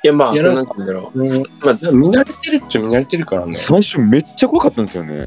[0.02, 3.52] いやまあいやそうなんだろううんまあでも見慣れてるっちゃ見慣れてるからね。
[3.52, 5.26] 最初めっちゃ怖かったんですよね。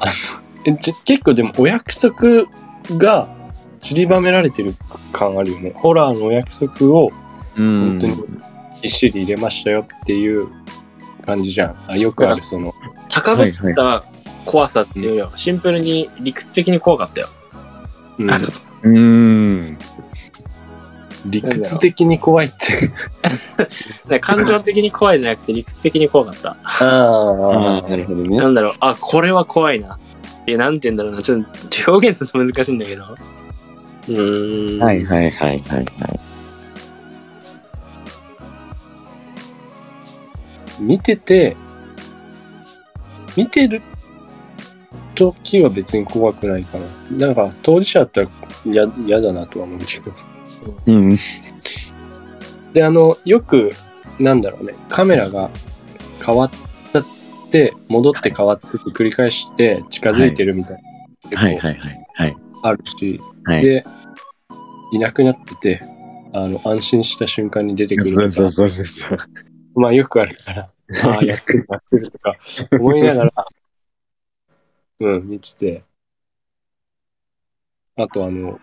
[0.00, 2.44] あそうえち結構でもお約束
[2.98, 3.28] が
[3.78, 4.74] 散りばめられてる
[5.12, 5.72] 感あるよね。
[5.76, 7.10] ホラーのお約束をう
[7.56, 8.16] 本当に
[8.82, 10.48] ぎっしり入れましたよっていう
[11.24, 11.76] 感じじゃん。
[11.86, 12.72] あよくあるその。
[13.08, 14.04] 高ぶった
[14.44, 17.28] 怖さっていうよりはシンプルに理屈的に怖かったよ
[18.18, 19.78] うんうーん。
[21.26, 22.50] 理屈的に怖いっ
[24.08, 24.18] て。
[24.20, 28.48] 感情的に怖いじゃなくて理屈的に怖かったああああ、なるほどねな。
[28.48, 29.98] んだろうあこれは怖いなっ
[30.44, 33.04] てなんて言うんだろうなちょっと表現するの難しいんだけど
[34.08, 35.84] うーんはいはいはいはいはい。
[40.80, 41.56] 見てて、
[43.36, 43.82] 見てる
[45.14, 47.26] 時は別に怖くないかな。
[47.26, 48.28] なんか当事者だったら
[48.64, 50.10] 嫌嫌だなとは思うけど。
[50.86, 51.16] うん。
[52.72, 53.70] で、あの、よく、
[54.18, 55.50] なんだろうね、カメラが
[56.24, 56.69] 変わった
[57.50, 60.82] って、戻って変わってって繰り返して近づいてるみたい
[61.32, 62.36] な、はいはいはいはい。
[62.62, 63.64] あるし、はい。
[63.64, 63.84] で、
[64.92, 65.82] いなくなってて、
[66.32, 69.18] あの、安心した瞬間に出てくるそうそうそうそう。
[69.74, 70.70] まあよくあるから、
[71.04, 72.36] ああ、やってる、やってるとか
[72.78, 73.32] 思いながら、
[75.00, 75.84] うん、見てて、
[77.96, 78.60] あとあの、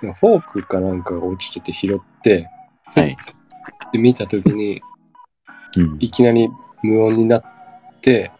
[0.00, 2.48] フォークかなんかが落ちてて拾って、
[2.84, 3.16] はい。
[3.92, 4.82] で見たときに、
[5.76, 5.96] うん。
[6.00, 6.48] いきなり
[6.82, 7.42] 無音になっ
[8.02, 8.30] て、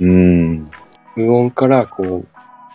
[0.00, 0.70] うん。
[1.16, 2.26] 無音からこう、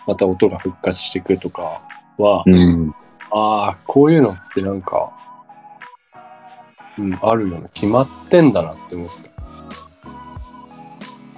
[0.06, 1.82] また音が復活してくるとか
[2.18, 2.94] は、うん。
[3.30, 5.12] ああ、こういうのってなんか、
[6.98, 7.68] うん、あるよね。
[7.72, 9.08] 決まってんだなって思っ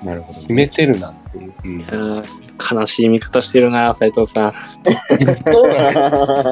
[0.00, 0.06] た。
[0.06, 1.54] なるほど、決めてるなっていう。
[1.64, 2.22] うんうん
[2.70, 4.52] 悲しい見方してるな斉藤さん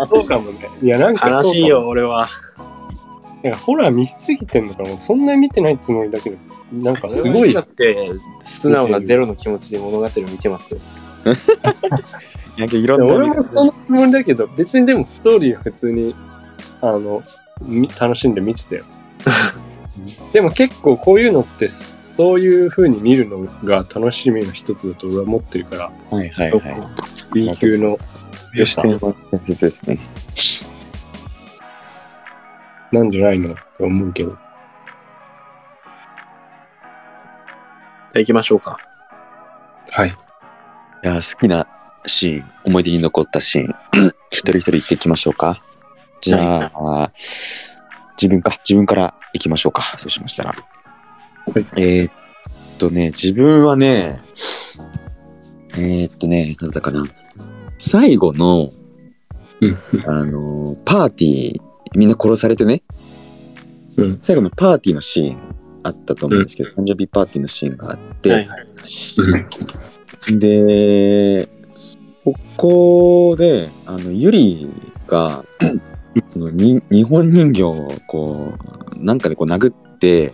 [0.09, 0.69] そうかもね。
[0.83, 1.87] いや、なんか悲しいよ。
[1.87, 2.27] 俺は
[3.43, 4.99] なんかホラー見すぎてんのかも。
[4.99, 6.37] そんなに見てないつもりだけど、
[6.73, 7.63] なんかすごいだ。
[7.63, 8.11] って
[8.43, 10.81] 素直なゼロの気持ちで物語を見てますよ
[12.59, 13.15] なんかいろんな。
[13.15, 16.15] 俺もそのつもりだけど、別にでもストーリーは普通に、
[16.83, 17.23] あの、
[17.63, 18.85] み楽しんで見てたよ。
[20.33, 26.91] でも結構こういうのって、そういう風に見るのが楽しみの一つだと俺は思ってるから、はいはいは
[27.33, 27.99] B 級の
[28.55, 28.59] い。
[28.59, 29.99] よし、点は大切ですね。
[32.93, 34.31] なんじゃないのって思うけど。
[34.31, 34.39] じゃ
[38.17, 38.79] あ行きましょうか
[39.91, 40.09] はい。
[40.09, 41.67] いや、好きな
[42.07, 43.75] シーン、思い出に残ったシーン、
[44.31, 45.63] 一人一人言っていきましょうか。
[46.21, 47.11] じゃあ、
[48.21, 49.83] 自分か、自分から行きましょうか。
[49.97, 50.51] そうしましたら。
[50.51, 50.57] は
[51.61, 52.13] いえーっ
[52.79, 54.19] とね、自分はね、
[55.75, 57.05] えーっとね、なんだかな。
[57.79, 58.73] 最後の、
[59.61, 59.79] うん。
[60.07, 62.83] あのーパーティー、みんな殺されてね、
[63.97, 64.19] うん。
[64.21, 65.39] 最後のパーティーのシーン
[65.83, 70.39] あったと思うんですけど、誕生日パーティーのシーンがあって、はいはい。
[70.39, 71.99] で、そ
[72.57, 74.69] こで、あの、ゆり
[75.07, 75.45] が、
[76.91, 78.55] 日本人形をこ
[78.97, 80.33] う、なんかでこう殴って、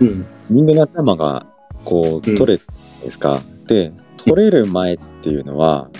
[0.00, 0.26] うん。
[0.50, 1.46] 人間の頭が
[1.84, 5.90] こううん取れたんですか、で、取れる前っていうのは、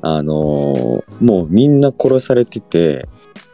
[0.00, 3.08] あのーもうみんな殺されてて、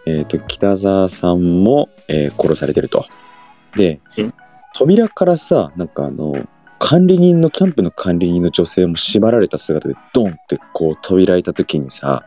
[0.08, 3.04] えっ、と、北沢さんも、えー殺されてると。
[3.76, 4.34] でうん、
[4.74, 12.24] 扉からさ、なんかあの、管理人の、キャンプの管理人の女性も縛られた姿でドンってこう扉開いた時にさ、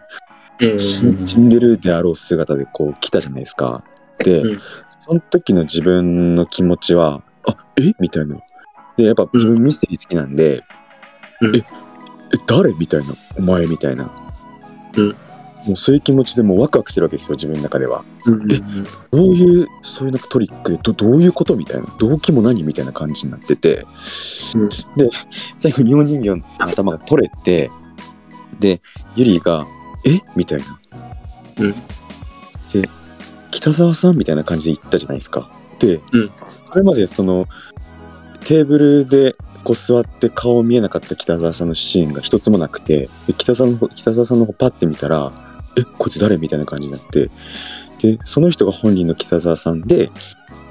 [0.60, 3.84] うん死んでるであろう姿でこう来たじゃないですか。
[4.20, 4.58] で、うん
[5.00, 7.94] その時の自分の気持ちは、あえ？
[8.00, 8.38] みたいな。
[8.96, 10.64] で、やっぱ自分ミステリー好きなんで、
[11.42, 11.64] うんえ、え、
[12.46, 12.72] 誰？
[12.74, 13.16] みたいな。
[13.36, 13.66] お前？
[13.66, 14.12] みたいな。
[14.98, 15.16] うん
[15.68, 18.04] もうそういう気持ちでもうワクワクしてるわけですよ、自分の中では。
[18.26, 18.60] うんえ
[19.12, 21.86] どういう、そういうなんかトリックで、どどういうことみたいな。
[22.00, 23.86] 動機も何みたいな感じになってて。
[24.56, 25.10] うんで、
[25.58, 27.70] 最後、日本人形の頭が取れて、
[28.60, 28.82] で、
[29.16, 29.66] ゆりが、
[30.06, 30.20] え？
[30.36, 30.80] みたいな。
[31.60, 31.76] うん
[32.74, 32.90] で、
[33.52, 35.48] 北沢さんみたいな感じで言ったじゃないですか。
[35.80, 36.32] で、うん
[36.72, 37.46] それまでその、
[38.40, 45.32] テーブルでこう座って顔見えなかった北沢さんのシーンが一つもなくて、で北沢の方北沢さんの方パッて見たら、
[45.78, 46.38] えこいつ誰？
[46.38, 47.30] みたいな感じになって。
[48.00, 50.12] でその人が本人の北沢さんで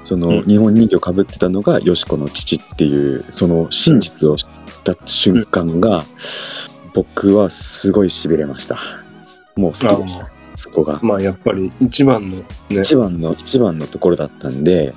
[0.03, 0.43] そのうん。
[0.43, 4.47] 日本人形をかぶってたのがよしこの父っていうその真実を知っ
[4.83, 6.05] た瞬間が、
[6.93, 8.77] 僕はすごいしびれました。
[9.55, 10.29] もう好きでした。
[10.55, 10.99] そこが。
[11.01, 12.45] まあやっぱり一番のね、
[12.81, 14.93] 一番の一番のところだったんで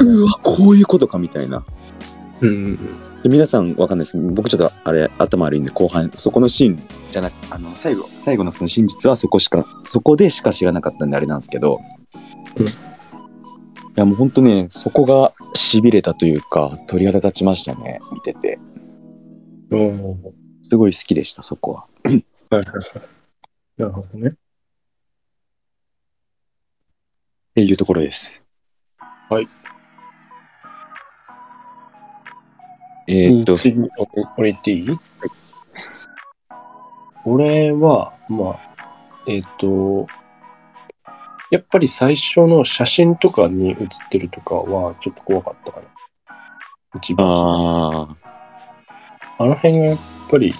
[0.00, 1.64] ううわこういうことかみたいな。
[2.40, 2.78] うん、
[3.22, 4.16] で皆さんわかんないです。
[4.16, 11.80] 僕ちょっとあれ頭悪いんで後半そこのシーンじゃなくあの最後最後のその真実はそこしかそこでしか知らなかったんであれなんですけど、
[12.56, 12.66] うん。
[12.66, 12.70] い
[13.96, 18.58] やもう本当ねそこがしびれたというか鳥肌立ちましたね見てて。
[19.70, 20.16] うん。
[20.62, 21.86] すごい好きでしたそこは。
[22.04, 22.62] はいはいはい。
[23.76, 24.30] なるほどね。
[24.30, 24.32] っ
[27.54, 28.42] ていうところです。
[29.28, 29.48] はい
[33.12, 33.88] えーっと、次、俺
[34.38, 34.98] 俺言っていい、
[37.24, 38.74] 俺は、まあ、
[39.26, 40.06] えっ、と、
[41.50, 45.86] やっぱり最初の写真とかに写ってるとかはちょっと怖かったかな。
[46.94, 47.26] 一番。
[47.26, 48.16] あ
[49.38, 49.98] あの辺がやっ
[50.30, 50.54] ぱり、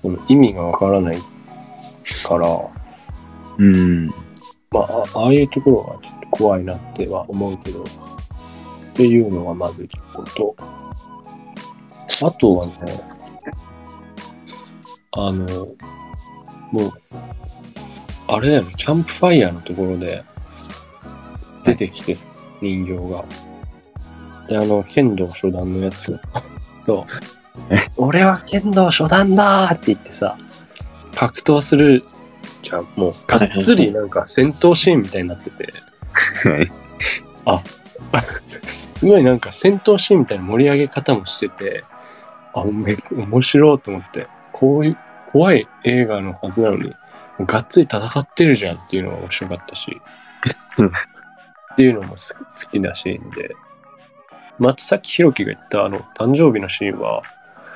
[0.00, 1.18] その意味がわからない
[2.24, 2.70] から、ー
[3.58, 4.06] うん
[4.70, 7.86] まあ、あああいうところはちょっと怖いなっては思うけど、っ
[8.94, 10.56] ていうのがまず一個と、
[12.22, 12.72] あとはね、
[15.12, 15.46] あの、
[16.70, 16.92] もう、
[18.28, 20.24] あれだよね、キャンプファイヤーのところで
[21.64, 22.14] 出てきて、
[22.60, 23.24] 人形が。
[24.48, 26.18] で、あの、剣道初段のやつ。
[26.86, 27.06] と、
[27.96, 30.36] 俺は剣道初段だーって言ってさ、
[31.14, 32.04] 格闘する
[32.62, 35.68] じゃん、もう、がっつりなんか戦闘シーンみたいになってて、
[36.48, 36.72] はい。
[38.92, 41.84] すごいなんか戦闘シーンみたいな盛り上げ方もしてて、
[42.54, 44.98] あ、め面白いと思って、こういう
[45.30, 46.94] 怖い映画のはずなのに、
[47.40, 50.00] がっつり戦ってるじゃんっていうのが面白かったし、
[50.78, 50.86] うん。
[50.86, 50.90] っ
[51.76, 53.54] ていうのもす好きなシーンで、
[54.58, 57.22] またさっきひろきが言ったあの誕生日のシーンは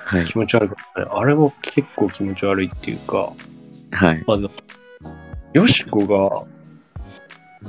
[0.07, 0.25] はい。
[0.25, 1.07] 気持ち悪かったね。
[1.11, 3.33] あれも結構気持ち悪いっていうか、
[3.91, 4.25] はい。
[4.25, 4.49] まず、
[5.53, 6.47] よしこが、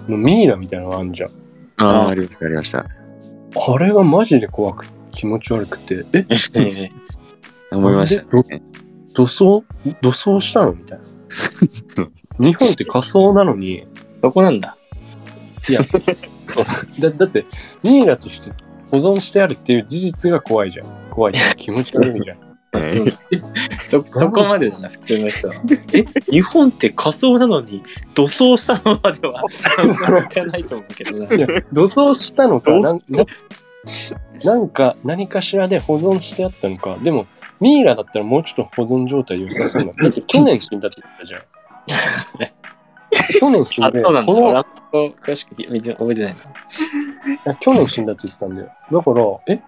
[0.07, 1.31] のミイラみたいなのがあんじゃん。
[1.77, 2.79] ああありましたありました。
[2.79, 6.25] あれがマジで怖く気持ち悪くて、え？
[6.53, 6.89] え
[7.75, 8.61] 思いましたね
[9.13, 9.63] 土葬？
[10.01, 10.73] 土葬したの？
[10.73, 11.05] みたいな。
[12.39, 13.87] 日本って仮装なのに、
[14.21, 14.77] そこなんだ。
[15.69, 15.81] いや、
[16.99, 17.45] だだって、
[17.83, 18.51] ミイラとして
[18.91, 20.87] 保存してあるっていう事実が怖いじゃん。
[21.09, 22.37] 怖いっていうか気持ち悪いじゃん。
[22.71, 22.93] はい
[23.87, 25.53] そそこまでだな、普通の人は。
[25.93, 27.81] え、日本って仮想なのに、
[28.13, 31.33] 土葬したのまでは、いかないと思うけどな。
[31.33, 32.99] いや、土葬したのか土なん
[34.43, 37.27] な、なんか何かしらで保存してあったのか、でも、
[37.59, 39.93] ミイラだったらもうちょっと保存状態良さそうな。
[39.93, 41.41] だって去年死んだって言ったじゃん。
[43.39, 44.33] 去年死んあ、で、そうなんだ。
[44.33, 46.35] この詳しく覚えてない
[47.45, 47.55] な。
[47.55, 48.69] 去年死んだって言ったんだよ。
[48.91, 49.61] だから、え、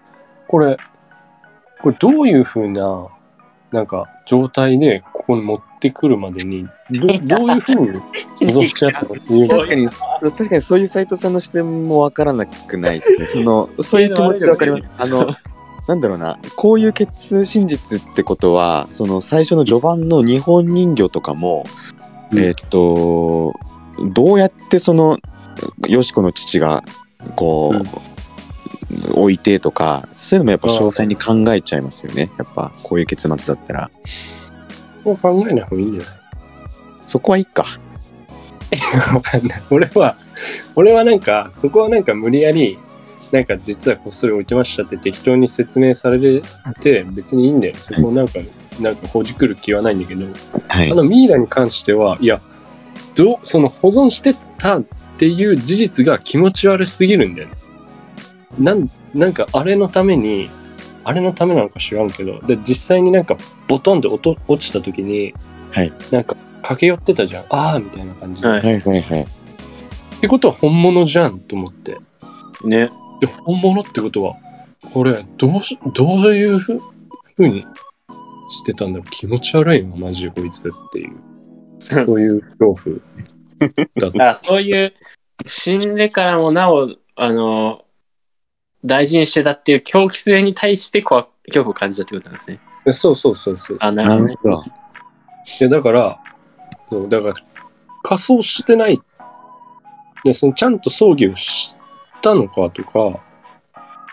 [0.48, 0.78] これ、
[1.82, 3.08] これどういう風な、
[3.72, 7.88] なんか、状態でここに持ってくるまでに、どどういう風に
[8.54, 9.58] 保存してあったのっていうの？
[9.58, 13.28] 確かに確かにそういう斎藤さんの視点もわからなくないですね。
[13.28, 14.86] そのそういう気持ちわかります。
[15.00, 15.36] あの
[15.88, 21.64] なんだろうなこういう決真実ってことはその最初の序盤の日本人形とかも、
[22.32, 22.38] うん。
[22.38, 23.52] えーっと
[24.14, 25.18] どうやってその
[25.88, 26.84] よしこの父が
[27.36, 27.84] こう、
[29.14, 32.32] 置いてとかそういうのもやっぱ詳細に考えちゃいますよね。
[32.38, 33.92] やっぱこういう結末だったら
[35.04, 36.20] もう考えない方がいいんじゃない？
[37.06, 37.66] そこはいいか。
[39.14, 39.62] わかんない。
[39.72, 40.16] 俺は、
[40.76, 42.78] 俺はなんか、そこはなんか無理やり、
[43.32, 46.42] なんか実はこっそり置いてましたって適当に説明され
[46.80, 47.74] て、別にいいんだよ。
[47.82, 48.34] そこをなんか、
[48.80, 50.26] なんかほじくる気はないんだけど、
[50.68, 52.40] はいあのミイラに関しては、いや、
[53.16, 54.84] どう、その保存してたっ
[55.18, 57.54] ていう事実が気持ち悪すぎるんだよね。
[58.60, 60.50] なん、なんかあれのために、
[61.04, 65.34] あれのためなのか知らんけど、で実際になんかボトンで落と落ちた時に、
[65.72, 67.46] はいなんか駆け寄ってたじゃん。
[67.50, 68.48] ああみたいな感じで。
[68.48, 69.22] はいはいはいはい。
[69.22, 69.26] っ
[70.22, 71.98] てことは本物じゃんと思って。
[72.64, 72.90] ね。
[73.22, 74.36] で、本物ってことは、
[74.94, 76.80] これ、どうし、どういうふ
[77.36, 77.66] ふうに
[78.50, 79.10] してたんだろう。
[79.10, 81.16] 気持ち悪いの、マジでこいつっていう。
[82.06, 82.96] そういう恐怖
[83.96, 84.30] だった。
[84.32, 84.94] あそういう、
[85.46, 87.86] 死んでからもなお、あの、
[88.86, 92.60] 大事にしてたっていう狂気性に対して怖恐怖を感じたってことなんですね。
[92.86, 93.78] えそうそうそうそう。
[93.82, 94.64] あ、ななるほど。
[94.64, 96.20] いや、だから、
[96.90, 97.34] そう、だから、
[98.04, 99.00] 仮装してない。
[100.24, 101.76] で、その、ちゃんと葬儀をし
[102.22, 103.20] たのかとか、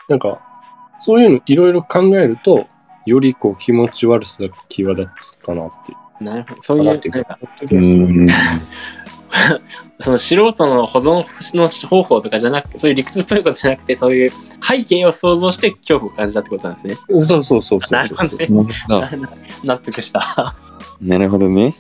[0.09, 0.41] なんか、
[0.99, 2.67] そういうのいろいろ考えると、
[3.05, 6.25] よりこう気持ち悪さが際立つかなっていう。
[6.25, 6.63] なるほど。
[6.63, 8.35] そういう、な。
[10.01, 14.31] その素人の保存の方法とかじゃなくて、そういう理屈っぽいことじゃなくて、そういう
[14.67, 17.19] 背景を想像して恐怖を感じたってことなんですね。
[17.19, 18.49] そうそうそうそう なるほどね。
[19.65, 20.55] 納得した。
[21.01, 21.75] なるほどね。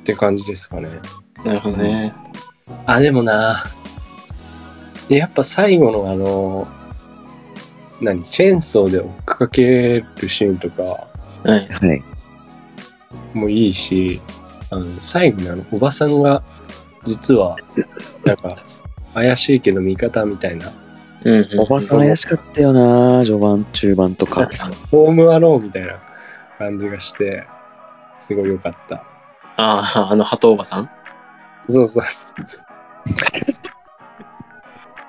[0.00, 0.88] って感じですかね。
[1.44, 2.14] なるほどね。
[2.86, 3.64] あ、でもな、
[5.08, 6.66] やっぱ最後のあの、
[8.00, 11.68] 何、チェーンソーで追っかけるシーンとかはい。
[11.68, 12.02] はい。
[13.38, 14.20] もいいし、
[14.70, 16.42] あの最後にあの、おばさんが、
[17.04, 17.56] 実は、
[18.24, 18.56] なんか、
[19.14, 20.70] 怪しいけど味方みたいな、
[21.24, 24.48] うんうん、おばさん怪しかったよな、序盤、中盤とか。
[24.90, 25.98] ホームアローンみたいな
[26.58, 27.44] 感じがして、
[28.18, 28.96] すごい良かった。
[29.56, 30.90] ああ、あの、鳩おばさん？
[31.68, 32.04] そうそう。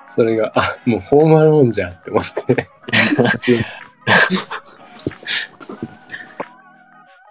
[0.04, 2.68] それが、あ、もうホームアローンじゃんって思って。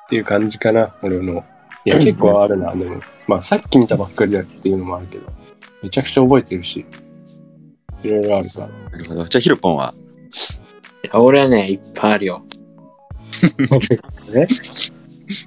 [0.10, 1.46] っていう感じかな、俺の。
[1.86, 3.00] いや、結構あるな、でも。
[3.28, 5.32] まあ、さっき見たばっかりだっていうのもあるけど、
[5.84, 6.84] めちゃくちゃ覚えてるし、
[8.04, 8.68] いろいろあるから。
[8.92, 9.26] なるほど。
[9.26, 9.94] じゃあ、ヒロポンは？
[11.04, 12.42] いや俺はね、いっぱいあるよ。
[14.34, 14.48] ね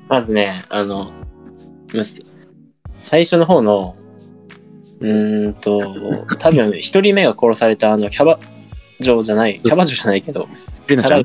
[0.09, 1.11] まずね、あの、
[1.93, 2.05] ま
[3.03, 3.97] 最初の方の、
[5.01, 8.39] うーんと、多分一人目が殺されたあの、キャバ
[9.01, 10.47] 嬢じゃない、キャバ嬢じゃないけど、
[10.87, 11.25] レナちゃん？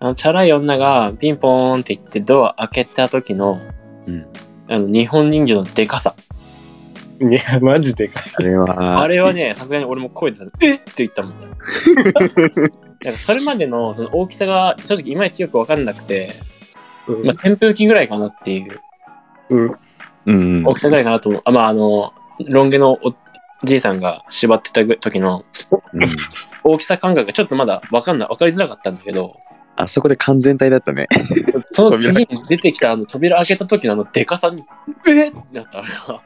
[0.00, 3.60] あのチャラい女がピンポーンって言ってドア開けた時の、
[4.06, 4.26] うん
[4.66, 6.14] あの日本人形のでかさ。
[7.20, 8.22] いや、マジでかい。
[8.34, 10.74] あれは、あれはね、さすがに俺も声でさ、え？
[10.76, 11.48] っって言ったもんね。
[13.02, 16.32] なんかそれまでのその大きさが正直いまいちよく分かんなくて、
[17.06, 18.80] まあ、扇風機ぐらいかなっていう
[19.50, 19.78] うん。
[20.24, 20.66] うん。
[20.66, 21.42] 大きさぐらいかなと思う。
[21.44, 22.14] あまあ、あの、
[22.48, 23.14] ロン毛のお
[23.64, 25.44] じいさんが縛ってた時の
[25.92, 26.06] うん
[26.64, 29.36] 大きさ感覚がちょっとまだ分かんない、分かりづらかったんだけど、
[29.76, 31.08] あそこで完全体だったね。
[31.70, 34.64] その次に出てきたあの扉開けた時のあのでかさに、
[35.06, 36.22] えっってなったあれは。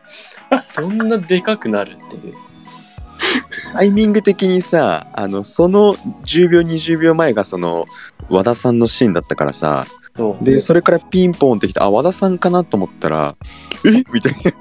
[0.75, 2.35] そんなでかくなるっていう。
[3.73, 5.95] タイミング的にさ、あの、その
[6.25, 7.85] 10秒、20秒前がその、
[8.31, 10.45] 和田さんのシーンだったからさ、そう。
[10.45, 13.37] で、それからピンポンってきて、あ、和田さんかなと思ったら、
[13.85, 14.03] え？
[14.13, 14.53] みたいな。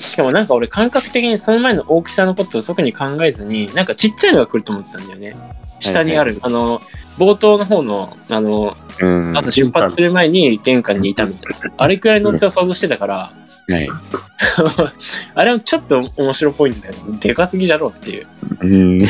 [0.00, 5.36] しかもなんか俺感覚的にその前の大きさのことを特に考えずに、なんかちっちゃいのが来ると思ってたんだよね。
[5.78, 6.80] 下にある、あの、
[7.18, 9.36] 冒頭の方の、あの、うん。
[9.36, 11.74] あと出発する前に玄関にいたみたいな。
[11.76, 13.32] あれくらいの大きさを想像してたから、
[13.68, 13.88] はい。
[15.34, 17.18] あれもちょっと面白いポイントだよね。
[17.20, 18.26] でかすぎじゃろうっていう。
[18.62, 19.04] うん。
[19.04, 19.06] っ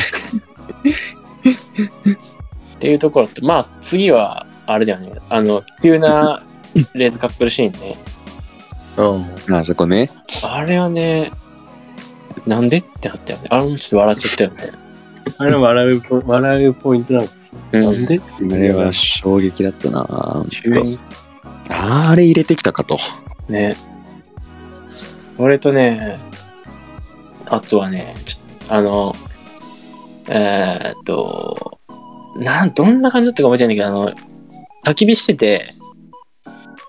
[2.79, 5.13] ていうところと、まあ次は、あれだよね。
[5.29, 6.41] あの、急な
[6.93, 7.95] レーズカップルシーンね。
[8.97, 9.55] うん。
[9.55, 10.09] あそこね。
[10.43, 11.31] あれはね、
[12.45, 13.47] なんでってなったよね。
[13.49, 14.77] あれもちょっと笑っちゃったよね。
[15.37, 17.25] あれ笑うポ、笑うポイントなの。
[17.25, 17.31] うん
[17.71, 20.99] なんであれは衝撃だったな急に
[21.69, 22.99] あれ入れてきたかと。
[23.47, 23.75] ね。
[25.37, 26.19] 俺とね、
[27.45, 29.15] あとはね、ちょあの、
[30.27, 31.79] えーっと、
[32.35, 34.11] なん、どんな感じだったか覚えてないんだけど、あの、
[34.85, 35.75] 焚き火してて、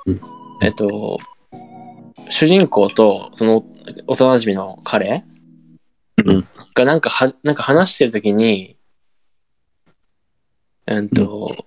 [0.06, 0.20] うん
[0.62, 1.18] えっと、
[2.32, 3.64] 主人公と、その、
[4.06, 5.24] 幼馴染の彼、
[6.24, 8.76] うんがなんかは、なんか話してるときに、
[10.86, 11.66] うんと、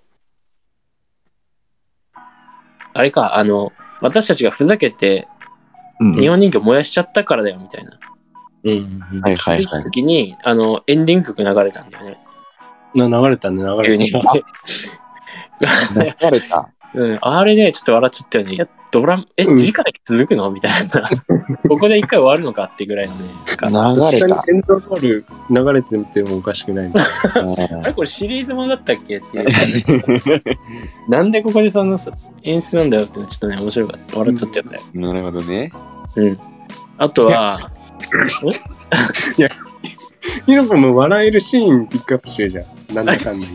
[2.94, 5.28] あれか、あの、私たちがふざけて
[6.00, 8.00] うん日本人形燃やしちゃったからだよみたいな。
[8.64, 9.00] うん。
[9.22, 9.82] はいはいはい。
[9.82, 12.18] 時に、あの、エンディング曲流れたんだよね。
[12.96, 13.82] な流れたね、流。
[13.84, 14.34] れた。
[16.30, 16.72] 流れた。
[16.96, 18.54] うん、あれね、ちょっと笑っちゃったよね。
[18.54, 20.50] いや、ドラム、え、うん次から続くの？
[20.52, 21.10] みたいな。
[21.68, 23.26] ここで一回終わるのかってぐらいのね。
[23.62, 24.44] 流れた。
[24.48, 30.44] エンドロール流れててもおかしくない あれこれシリーズものだったっけっていう。
[31.12, 32.00] なんでここでその
[32.44, 34.18] 演出なんだよってのちょっとね、面白かった。
[34.18, 34.80] 笑っちゃったよね。
[34.94, 35.72] なるほどね。
[36.16, 36.38] うん。
[36.98, 37.70] あとは、
[40.46, 42.96] ヒロポも笑えるシーンピックアップしてるじゃん。
[42.96, 43.48] なんだかんだ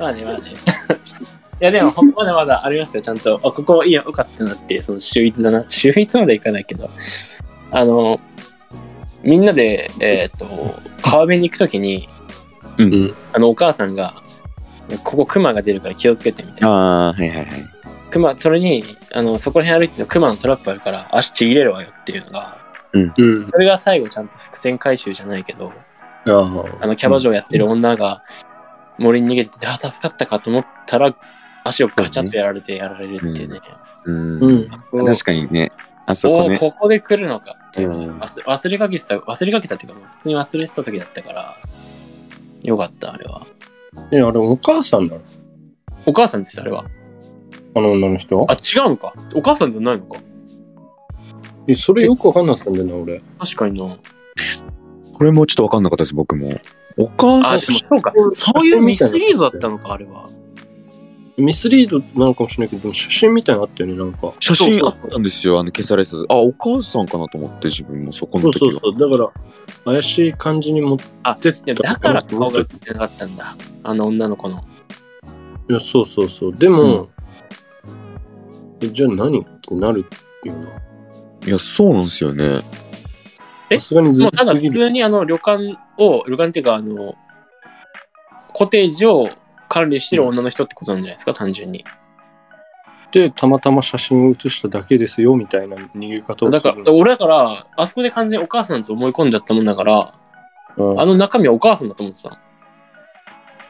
[0.00, 0.42] まあね、まあね。
[1.60, 3.40] いや、でも、まだまだありますよ、ちゃんと。
[3.42, 5.64] あ、ここいいよ、よかったなって、その秀逸だな。
[5.68, 6.88] 秀逸まではいかないけど。
[7.72, 8.20] あの、
[9.22, 10.46] みんなで、えっ、と、
[11.02, 12.08] 川辺に行くときに、
[12.78, 13.14] うん。
[13.32, 14.14] あの、お母さんが、
[15.02, 16.68] ここクマが出るから気をつけてみたいな。
[16.68, 17.46] ああ、はいはいはい。
[18.10, 22.58] クマ、それに、あの、そこら辺歩いてるとクマのトラップあるから、足ちぎれるわよっていうのが、
[22.92, 23.12] うん。
[23.50, 25.72] それが最後ちゃんと伏線回収じゃないけど、
[26.26, 26.84] ああ。
[26.84, 28.22] あの、キャバ嬢やってる女が
[28.98, 31.14] 森に逃げてて、あ、助かったかと思ったら、
[31.68, 33.60] 足をガチャッとやられてやられるっていうね。
[34.04, 34.42] うん。
[34.92, 35.04] うん。
[35.04, 35.70] 確かにね。
[36.06, 36.58] あそこね。
[36.58, 41.56] ここで来るのかっていう、うん忘忘れかけてた、忘れかけてたっていうか、普通に忘れてた時だったから、
[42.62, 43.46] よかった、あれは。
[44.10, 45.20] え、あれお母さんなの？
[46.06, 46.86] お母さんです、あれは。
[47.74, 48.46] あの女の人？
[48.48, 49.12] あ、違うんか。
[49.34, 50.18] お母さんじゃないのか。
[51.66, 53.20] え、それよくわかんなかったんだよな、俺。
[53.38, 53.96] 確かにな。
[55.12, 56.58] これもちょっとわかんなかったです、僕も。
[56.96, 58.12] お母あ、さんでもそうか。
[58.34, 60.30] そういうミスリードだったのか、あれは。
[61.38, 64.32] ミスリードなのかもしれないけど、でも写真みたいなのあったよね、なんか。
[64.40, 66.16] 写真あったんですよ、あの消されてた。
[66.34, 68.68] あ、お母さんかなと思って、自分もそこその時は。
[68.70, 69.10] うそうそう。
[69.10, 69.30] だか
[69.84, 73.56] ら、怪しい感じに持ってっただから顔思ってが映ってなかったんだ。
[73.84, 74.64] あの女の子の。
[75.70, 76.56] いや、そうそうそう。
[76.56, 77.08] でも、
[78.80, 80.04] えじゃあ何ってなる
[80.44, 80.68] よな。
[81.46, 82.60] いや、そうなんですよね。
[83.70, 83.78] え？
[83.78, 84.86] さすがにずもうただ普っとすぎる。
[84.86, 87.14] 通にあの旅館を、旅館っていうかあの、
[88.52, 89.30] コテージを
[89.68, 91.84] 管理してる女の人ってことなんじゃないですか、単純に。
[93.10, 100.14] で、たまたま写真を写しただけですよ、みたいな逃げ方をするだから、俺だから、あそこで完全にお母さんと思い込んじゃったもんだから、
[100.76, 102.38] うんあの中身はお母さんだと思ってた。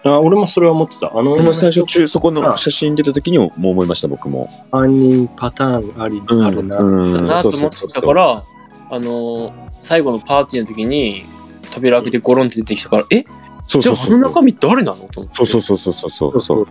[0.05, 1.11] あ俺もそれは思ってた。
[1.13, 4.47] あの最初中中、そこの写真出た時にももう思いました、僕も。
[4.71, 6.79] 犯人パターンあり、あるな。
[6.79, 8.45] うんだなとそう思ってたから、
[8.91, 11.25] あの、最後のパーティーの時に、
[11.73, 13.25] 扉開けてゴロンって出てきたから、え？
[13.69, 14.21] そうじゃああのそうそう。
[14.21, 15.37] 中身誰なのと思って。
[15.37, 16.67] そうそうそうそうそうそう。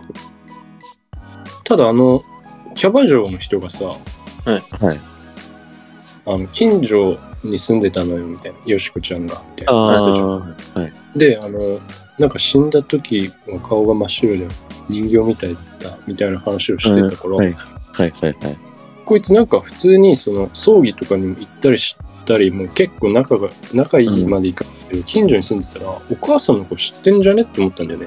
[1.64, 2.22] ただ、あの、
[2.74, 5.00] キャバ嬢の人がさ、はい。
[6.26, 8.58] あの近所に住んでたのよ、みたいな。
[8.66, 9.80] よしこちゃんが、みたいな。
[9.80, 11.18] あ話したじゃんあ、はい。
[11.18, 11.80] で、あの、
[12.18, 14.48] なんか死んだ時の顔が真っ白で
[14.88, 18.58] 人形みたいだみたいな話をしてたから、はいはいはいはい。
[19.04, 24.68] こいつなんか普通にその葬儀とかにも行ったりしたり、もう結構仲が、仲いいまでいかん
[25.04, 28.06] 近所に住んでたら、お母さんの子知ってんじゃねって思ったんだよね。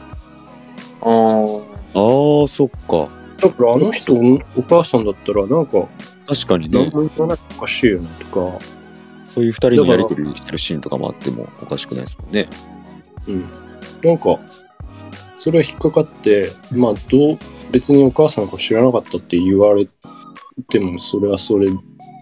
[1.01, 3.09] あーああ、そっか。
[3.37, 5.87] だからあの人、お母さんだったら、なんか、
[6.27, 8.31] 確かに何ね、も言わないとおかしいよなとか、
[9.33, 12.47] そういう二人のやりとりしてるシーンとかもあってもおかしくないですもんね。
[13.27, 13.45] うん。
[14.03, 14.39] なんか、
[15.37, 17.37] それは引っかかって、まあ、どう、
[17.71, 19.87] 別にお母さんの子知らなかったって言われ
[20.69, 21.69] ても、それはそれ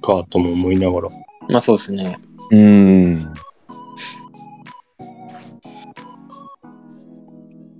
[0.02, 1.10] かとも思いながら。
[1.50, 2.18] まあそうですね。
[2.52, 3.34] うーん。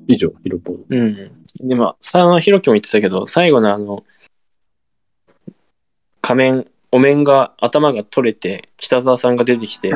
[0.10, 0.86] 以上、ヒロポン。
[0.90, 1.46] うん。
[1.62, 4.04] で、まあ、さあの、ひろきも言ってたけど、最後のあの、
[6.20, 9.90] 仮面、お面が、頭が取れて、北沢さんが出てきて、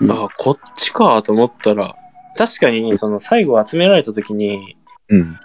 [0.00, 1.96] うんああ、こっちかと思ったら、
[2.36, 4.76] 確かに、その、最後集められた時に、
[5.08, 5.38] うん。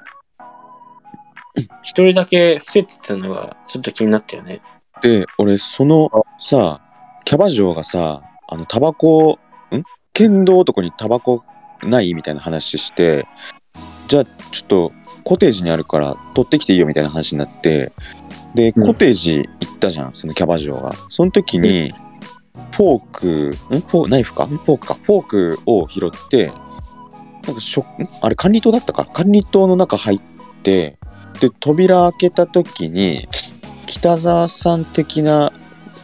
[1.82, 4.62] 一人だけ伏せてたのが、ちょっと気になったよね。
[5.02, 6.82] で、俺、そのさ、
[7.26, 9.40] キャバ嬢がさ、あの、タバコ、
[9.72, 9.84] ん？
[10.14, 11.44] 剣道男にタバコ
[11.84, 13.28] ないみたいな話して、
[14.08, 14.92] じゃあ、ちょっと、
[15.24, 17.92] コテージにあるから取ってきていいよみたいな話になって、
[18.56, 18.86] で、うん。
[18.88, 20.94] コテージ行ったじゃん、そのキャバ嬢が。
[21.10, 21.94] その時に、
[22.72, 23.82] フォーク、ん？
[23.82, 24.46] フォーナイフか？
[24.46, 24.98] んフォークか。
[25.04, 26.52] フォークを拾って、
[27.46, 27.86] なんかしょ、ん
[28.22, 29.06] あれ管理棟だったか？
[29.06, 30.20] 管理棟の中入っ
[30.64, 30.98] て、
[31.40, 33.28] で、扉開けた時に、
[33.86, 35.52] 北沢さん的な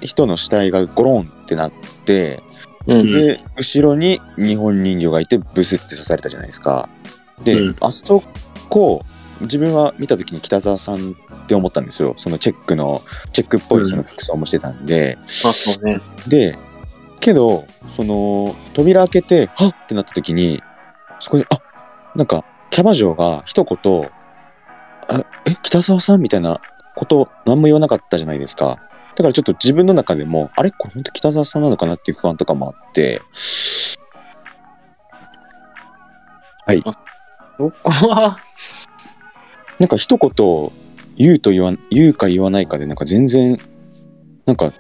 [0.02, 1.72] 人の死体がゴロンってなっ
[2.06, 2.44] て、
[2.88, 3.12] うん。
[3.12, 6.90] で、後ろに日本人形がいてブスって刺されたじゃないですか。
[7.44, 8.24] で、うんあそ
[8.70, 9.02] こ、
[9.42, 12.16] 自分は見た時に北沢さんって思ったんですよ。
[12.18, 13.02] そのチェックの、
[13.34, 15.18] チェックっぽいその服装もしてたんで。
[15.44, 16.00] まあそうね。
[16.28, 16.58] で、
[17.20, 20.62] けど、その、扉開けて、はっってなった時に、
[21.20, 21.60] そこに、あ
[22.16, 24.10] なんか、キャバ嬢が一言、
[25.08, 26.62] あえ、北沢さんみたいな
[26.96, 28.80] こと、何も言わなかったじゃないですか。
[29.16, 33.22] だからちょっと自分の中でも、あれこれ本当北沢さんなのかなっていう不安とかもあって、
[37.58, 38.38] そこは、
[39.80, 40.72] なんか一言
[41.18, 43.60] 言うと言わ言うか言わないかでなんか全然
[44.46, 44.74] なんか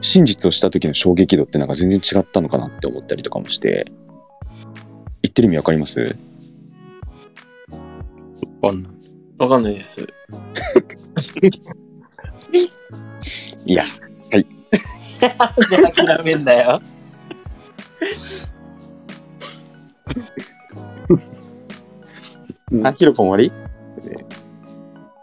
[0.00, 3.90] 真実をした時の衝撃度ってなんか全然違ったのかなって思ったりとかもして。
[5.22, 6.16] 言ってる意味わかります？
[8.62, 8.92] わかんない。
[9.38, 10.00] わかんないです。
[13.66, 13.84] いや
[14.30, 14.46] で
[15.92, 16.80] 諦めんだよ。
[22.84, 23.52] あヒロポン終わり？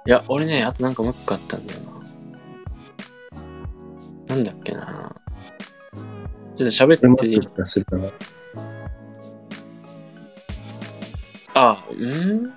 [0.06, 1.88] いや、俺ね、あとなんかもう一個あったんだよな。
[4.36, 5.16] なんだっけな。
[6.56, 7.40] ちょっと喋っていい？
[11.54, 12.54] あ、うん？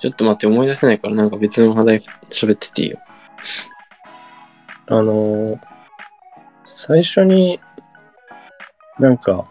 [0.00, 1.98] ちょっと待って、思い出せないから、なんか別の話題
[2.30, 2.98] 喋ってていいよ。
[4.86, 5.70] あのー
[6.72, 7.58] 最初に、
[8.98, 9.44] なんか、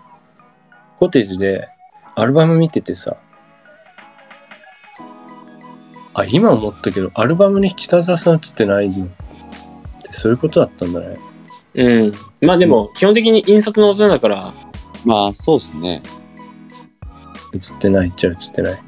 [1.00, 1.68] コテージで
[2.16, 3.18] アルバム見ててさ、
[6.14, 9.08] あ、今思ったけど、アルバムに北沢さん映ってないのっ
[10.04, 11.16] てそういうことだったんだね。
[11.76, 12.12] うん。
[12.42, 14.54] まあでも、基本的に印刷の音だから、
[15.06, 16.02] まあそうですね
[17.54, 18.82] 映ってないっちゃ映ってない。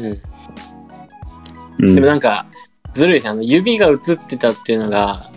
[0.00, 0.22] うん。
[1.82, 2.46] うんでもなんか、
[2.92, 5.30] ずるいですあの、指が映ってたっていうのが、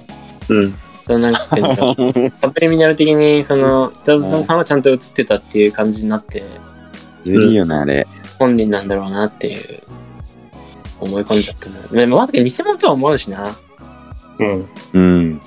[0.49, 0.75] うん。
[1.05, 1.47] そのなんか、
[2.35, 6.43] サブリミナル的に、その、北澤さんはちゃんと映ってたっていう感じになって、
[7.23, 8.07] ずるいよな、あれ。
[8.39, 9.81] 本人なんだろうなっていう、
[10.99, 11.81] 思い込んじゃったな。
[11.87, 13.55] でもまさか偽物とは思わんしな。
[14.39, 14.69] うん。
[14.93, 15.39] うん。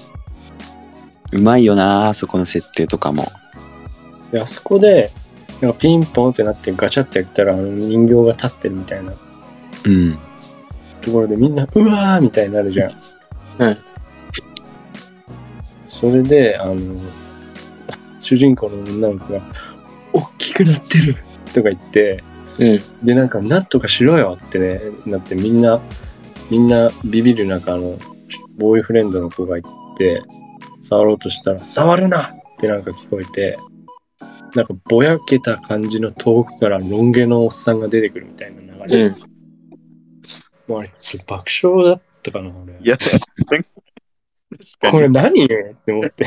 [1.32, 3.30] うまいよな、あそこの設定とかも。
[4.32, 5.10] であそこで、
[5.60, 9.12] なんかピンポンってなってガチャってやったらあの人形が立ってるみたいな
[9.84, 10.18] うん。
[11.06, 13.62] ところでみんな、うわーみたいになるじゃん。
[13.62, 13.78] はい。
[15.86, 16.76] それで、あの、
[18.18, 19.40] 主人公の女の子が、
[20.12, 21.14] 大きくなってる
[21.54, 22.24] とか言って、
[22.58, 23.04] うん。
[23.04, 25.80] で、なんか、なんとかしろよってね、なってみんな、
[26.50, 27.98] みんなビビる中、あの、
[28.58, 30.22] ボーイフレンドの子が言って、
[30.80, 33.56] 触ろうとしたら、触るなってなんか聞こえて、
[34.56, 39.02] なんかぼやけた感じの遠くからロン毛のおっさんが出てくるみたいな流れ。
[39.02, 39.35] うん。
[40.66, 40.90] もうあれ
[41.26, 42.74] 爆笑だったかな、俺。
[42.80, 42.98] いや、
[44.90, 45.44] これ何？
[45.44, 46.26] って思って。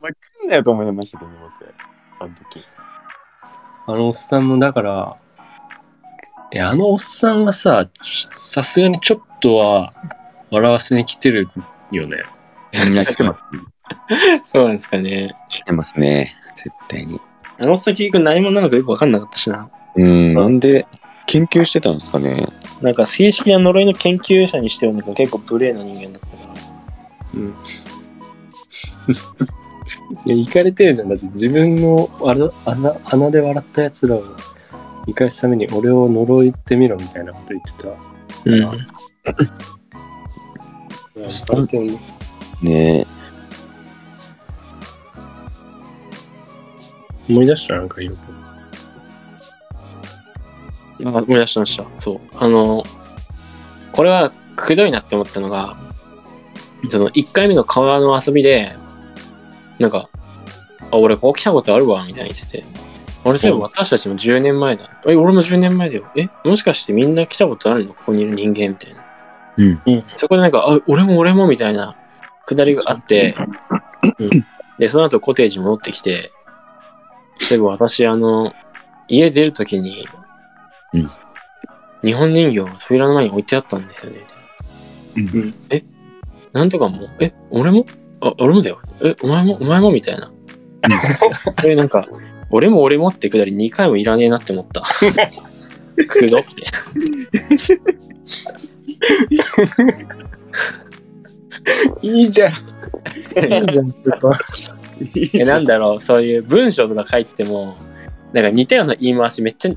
[0.00, 1.74] お前来んなよと思いましたけどね、僕。
[2.20, 2.64] あの時。
[3.86, 5.16] あのおっさんもだから、
[6.52, 9.92] いや、あのおっさんはさ、さすがにちょっとは
[10.50, 11.48] 笑わせに来てる
[11.90, 12.22] よね。
[12.72, 13.42] みんな来てます。
[14.44, 15.34] そうなんですかね。
[15.48, 16.36] 来てますね。
[16.54, 17.20] 絶対に。
[17.58, 19.70] あの先く何者なのかよくわかんなかったしな。
[19.96, 20.86] うん、なんで
[21.26, 22.46] 研究してたんですかね。
[22.80, 26.54] なんか正式な呪いの研究者にしてはなんか結構無礼な人間だったから。
[27.34, 27.52] うん。
[30.26, 31.08] いや、行かれてるじゃん。
[31.08, 34.22] だって自分のあらあざ鼻で笑った奴らを
[35.06, 37.88] 生かすために俺を呪いってみろみたいなこと言ってた。
[38.44, 38.54] うん。
[38.56, 38.60] い
[41.22, 41.98] やスタン本当に
[42.62, 43.06] ね
[47.30, 47.74] 思い出した？
[47.74, 48.16] なんかよく。
[51.04, 51.84] あ思い出しました。
[51.98, 52.20] そう。
[52.38, 52.82] あの、
[53.92, 55.76] これはくどいなって思ったのが、
[56.88, 58.76] その1回目の川の遊びで、
[59.78, 60.08] なんか、
[60.90, 62.64] あ、俺ここ来たことあるわ、みたいに言ってて。
[63.24, 64.90] 俺そういえば私たちも10年前だ。
[65.06, 66.04] え、俺も10年前だよ。
[66.14, 67.94] え、もしかしてみんな来たことあるの？
[67.94, 69.04] ここにいる人間みたいな。
[69.56, 69.82] うん。
[69.86, 70.04] うん。
[70.16, 71.96] そこでなんか、あ、俺も俺もみたいな
[72.44, 73.34] くだりがあって、
[74.18, 74.46] うん
[74.78, 76.32] で、その後コテージ戻ってきて、
[77.48, 78.52] でも私、あの、
[79.08, 80.06] 家出るときに、
[80.94, 81.08] うん
[82.02, 84.20] 日本人形が扉の前に置いてあったんですよね。
[85.16, 85.82] うんえ、
[86.52, 87.86] なんとかも、え、俺も？
[88.20, 88.80] あ、俺もだよ。
[89.02, 89.54] え、お前も？
[89.54, 90.30] お前もみたいな。
[91.60, 92.06] それなんか、
[92.50, 94.82] 俺も俺もってくだり2回もいらねえなって思った。
[96.08, 96.48] くどって。
[102.06, 102.52] いいじゃん。
[102.52, 103.94] いいじゃん。
[105.32, 107.76] えなんだろう、そういう文章とか書いてても、
[108.34, 109.70] なんか似たような言い回しめっちゃ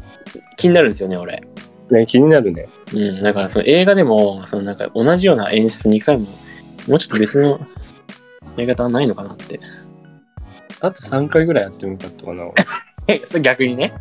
[0.57, 1.43] 気になるんですよね、俺。
[1.91, 2.67] ね、気になるね。
[2.91, 6.25] うん、だからその映画でも、そのなんか同じような演出2回も、
[6.87, 7.59] もうちょっと別の
[8.57, 9.59] やり方はないのかなって。
[10.79, 12.45] あと3回ぐらいやってもよかったかな。
[13.07, 13.93] え、 それ逆にね。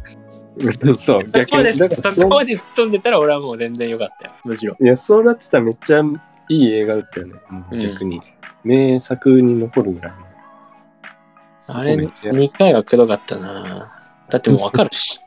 [0.59, 1.79] 俺 そう、逆に。
[1.79, 4.75] だからそこまで吹っ飛んでたら俺はもう全然良かったよ、むしろ。
[4.81, 6.01] いや、そうなってたらめっちゃ
[6.49, 7.35] いい映画だったよね。
[7.71, 8.23] うん逆に。
[8.65, 10.19] 名作に残るぐらいの。
[10.19, 13.96] あれ、そこめっちゃ2回はくどかったな
[14.31, 15.21] だってもうわかるし。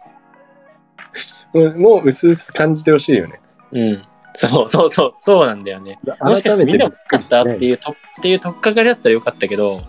[1.53, 3.39] う んもう薄々感じてほしいよね。
[3.71, 4.03] うん。
[4.35, 5.99] そうそうそう、そうなんだよね。
[6.21, 9.81] もしかしてみんな分かったっていうとっていうとっかかりだったらよかったけど、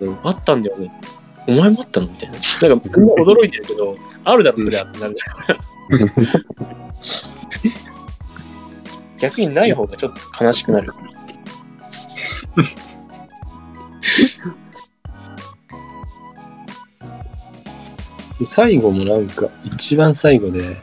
[0.00, 0.90] うんあったんだよね。
[1.46, 2.38] お前もあったのみたいな。
[2.68, 3.94] なんかみんな驚いてるけど、
[4.24, 5.16] あるだろ、そりゃってなる。
[9.18, 10.92] 逆にない方がちょっと悲しくなる。
[18.40, 20.78] で最後もなんか、一番最後で、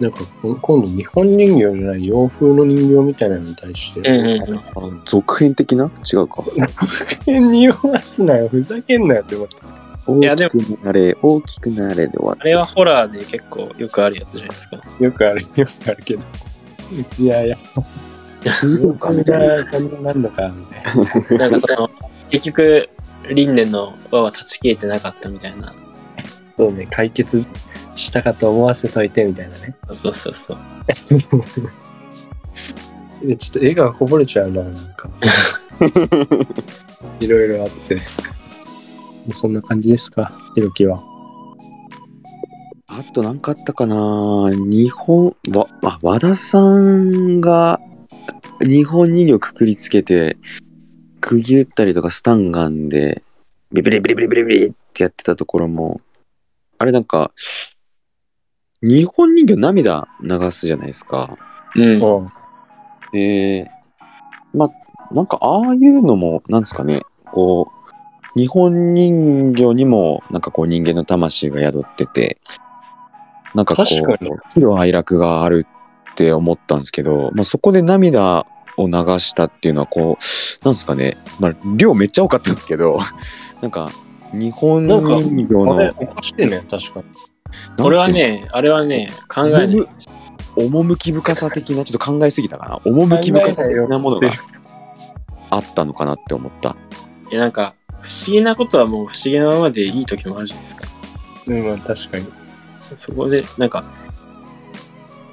[0.00, 4.02] なんかこ今度日本人形じゃない洋風の人形みたいなのに対して、
[5.06, 5.90] 続編的な？
[6.12, 6.44] 違うか。
[7.26, 9.68] 匂わすなよ、ふざけんなよって思った。
[10.08, 14.80] 大やできくなれ、大きくなれで終わっあれはホラーで結構よくあるやつじゃないですか。
[15.00, 16.22] よくある、よくあるけど。
[17.18, 17.56] いやいや、
[18.44, 18.66] た。
[18.66, 19.56] 続くかみたいな。
[19.56, 21.48] な感じなんのか、みたいな。
[21.48, 21.90] なんかその、
[22.30, 22.88] 結局、
[23.30, 25.74] 輪廻の輪は断ち切れてなかったみたいな。
[26.56, 27.44] そうね、解決
[27.94, 29.76] したかと思わせといて、みたいなね。
[29.92, 30.56] そうそうそう。
[33.24, 35.10] えちょっと絵がこぼれちゃうな、なんか。
[37.20, 37.98] いろいろあって。
[39.32, 41.02] そんな感じですか、ひろきは。
[42.88, 47.80] あと何かあったかな日本、わ、あ和田さんが
[48.60, 50.38] 日本人形くくりつけて、
[51.20, 53.22] 釘打ったりとかスタンガンで、
[53.72, 56.00] ビビリビリビリビリビリってやってたところも、
[56.78, 57.32] あれなんか、
[58.82, 61.36] 日本人形涙流すじゃないですか。
[61.74, 62.02] うん。
[62.02, 62.28] うん。
[63.12, 63.70] で、
[64.52, 67.00] まあ、なんかああいうのも、なんですかね、
[67.32, 67.70] こ
[68.36, 72.38] う、日本人形にも、なんかこう人間の魂が宿ってて、
[73.54, 75.66] なんかこ確かにう、喜怒哀楽がある
[76.12, 78.46] って思ったんですけど、まあそこで涙
[78.76, 82.98] を流したっていうのは、こう、なんですかね、まあ量めっちゃ多かったんですけど、
[83.62, 83.88] なんか、
[84.32, 87.06] 日本人形の、あれ、おかしいね、確かに。
[87.84, 89.66] 俺はね、あれはね、考えない。
[89.66, 89.90] 趣
[90.56, 92.80] 趣深さ的な、ちょっと考えすぎたかな。
[92.84, 94.30] 趣深さ的なものが
[95.50, 96.76] あったのかなって思った。
[97.30, 100.88] いや、なんか、不思議なことはもう不思議なままでいい時もあるじゃないですか。
[101.48, 102.26] うん、まあ確かに。
[102.96, 103.84] そこで、なんか、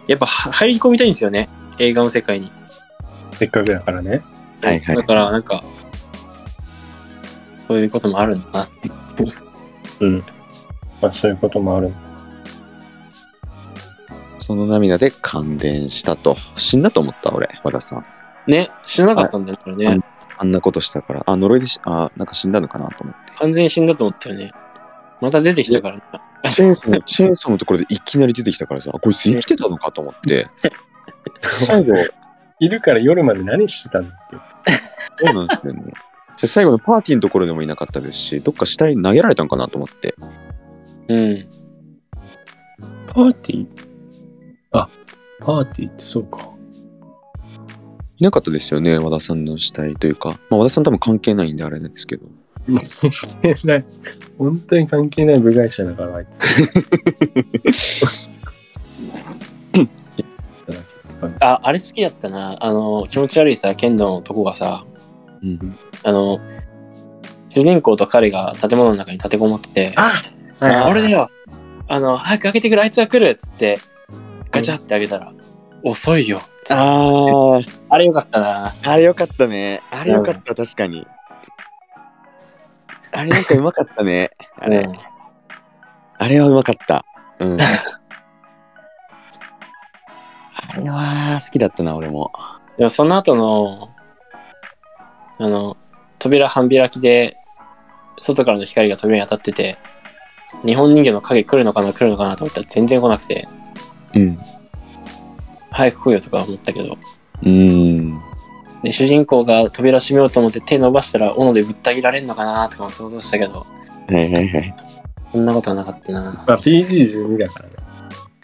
[0.08, 1.50] やっぱは入り込みたいんですよね。
[1.80, 2.52] 映画の世界に。
[3.32, 4.22] せっかくだからね。
[4.62, 5.04] はいはいだ。
[5.04, 5.64] から、なんか、
[7.68, 8.89] そういうこともあるんだなって。
[9.99, 10.18] うん。
[11.01, 11.91] まあそういうこともある。
[14.38, 16.36] その涙で感電したと。
[16.57, 18.05] 死んだと思った、俺、和田さん。
[18.51, 20.01] ね、知らなかったんだよ、これね。
[20.38, 21.24] あんなことしたから。
[21.26, 23.32] あ、呪いでし、あ、なんか死んだのかなと思って。
[23.38, 24.51] 完全に死んだと思ったよね。
[25.22, 26.03] また出てきたからね。
[26.51, 30.47] チェーンソーの、チェーンソーのところでいきなり出てきたからさ、あこいつ生きてたのかと思って。
[31.66, 31.93] 最後、
[32.59, 34.36] 昼から夜まで何してたんだって。
[35.26, 35.93] そうなんですよね。
[36.44, 40.14] で最後のパーティーのところでもいなかったですし、どっか死体に投げられたんかなと思って。
[41.08, 41.48] うん。
[43.08, 43.68] パーティー？
[44.74, 44.89] あ、
[45.39, 46.50] パーティーってそうか。
[48.18, 50.38] いなかったですよね、和田さんの死体というか。
[50.50, 52.28] まあ、和田さん多分関係ないんであれなんですけど。
[52.68, 52.78] 関
[53.41, 53.86] 係ない。
[54.38, 56.41] 本当に関係ない部外者だから、あいつ。
[61.39, 62.58] あ、あれ好きだったな。
[62.60, 64.84] あの、気持ち悪いさ、剣道のとこがさ、
[65.44, 65.78] うん。
[66.04, 66.39] あの、
[67.50, 70.12] 主人公と彼が建物の中に立てこもってて、あ
[70.60, 71.30] あ俺だよ
[71.88, 73.78] あの、早く開けてくれ、あいつが来るっつって、
[74.52, 75.34] ガチャって開けたら、
[75.84, 76.41] 遅いよ。
[76.70, 78.74] あー、あれよかったな。
[78.84, 79.82] あれよかったね。
[79.91, 81.06] あれよかった、確かに。
[83.12, 84.32] あれなんかうまかったね。
[84.58, 84.94] あれ、うん
[86.20, 87.06] あれはうまかった。
[87.39, 87.58] うん。
[87.60, 87.68] あ
[90.78, 92.32] れは好きだったな、俺も。
[92.78, 93.89] でもその後の、
[95.44, 95.76] あの、
[96.20, 97.36] 扉半開きで、
[98.22, 99.78] 外からの光が扉に当たってて、
[100.66, 103.46] 日本人形の影来るのかな来るのかなと思ったら全然来なくて、
[104.16, 104.38] うん。
[105.70, 106.98] 早く来いよとか思ったけど、
[107.41, 108.20] うーん。
[108.84, 113.66] で、主人公が扉閉めようと思って手伸ばしたら斧でぶった切られるのかなとかも想像したけど、
[114.08, 114.76] はいはいはい。
[115.30, 116.22] そんなことはなかったな。
[116.48, 117.76] まあ PG12 だからね。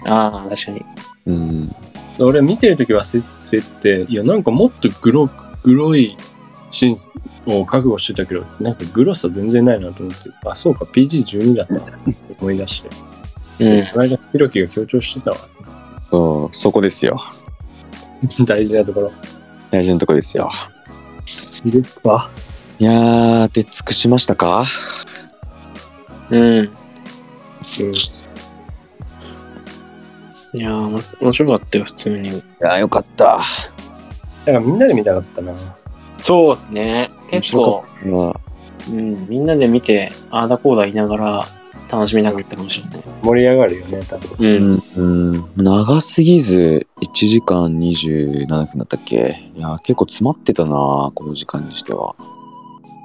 [0.04, 0.86] ああ、確かに。
[1.28, 1.76] うん。
[2.20, 5.30] 俺見てるとき忘れてて、いや、なんかもっとグロ、
[5.64, 6.18] グロい
[6.70, 7.10] シー
[7.52, 12.90] ンを覚悟してたけど、なんかグロさ全然ないなと思って、あ、そうか、PG12 だったなって思い出して。
[13.66, 13.84] うん。
[13.84, 15.38] その間、ひろきが強調してたわ。
[16.12, 17.20] そう、そこですよ。
[18.46, 19.12] 大事なところ。
[19.72, 20.52] 大事なとこですよ。
[21.66, 22.30] いいですか？
[22.80, 24.66] いやー、出尽くしましたか？
[26.30, 26.42] うん。
[26.42, 26.70] うん。
[30.54, 32.30] いやー、面白かったよ、普通に。
[32.30, 33.26] いやー、よかった。
[33.28, 33.42] だ
[34.46, 35.52] からみんなで見たかったな。
[36.30, 37.10] そうですね。
[37.32, 37.84] 結構、
[38.88, 41.48] うん、みんなで見て、ああだこうだ言いながら
[41.92, 43.04] 楽しみなかったかもしれない。
[43.24, 44.38] 盛り上がるよね、多分。
[44.38, 44.84] うん。
[44.96, 49.52] うん、うん、長すぎず1時間27分だったっけ？
[49.56, 52.16] いやー結構詰まってたなこの時間にしては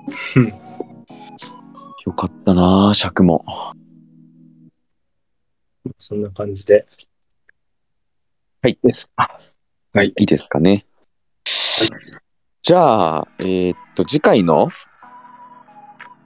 [2.05, 3.43] よかったな尺も
[5.99, 6.87] そんな感じで。
[8.61, 9.41] はいですか。
[9.95, 10.09] はい。
[10.09, 10.85] いいですかね
[12.65, 14.71] じゃあえーっと次回の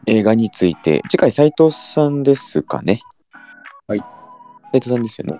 [0.06, 3.00] 映画について次回斉藤さんですかね？
[3.88, 3.98] はい。
[4.72, 5.36] 斉藤さんですよね？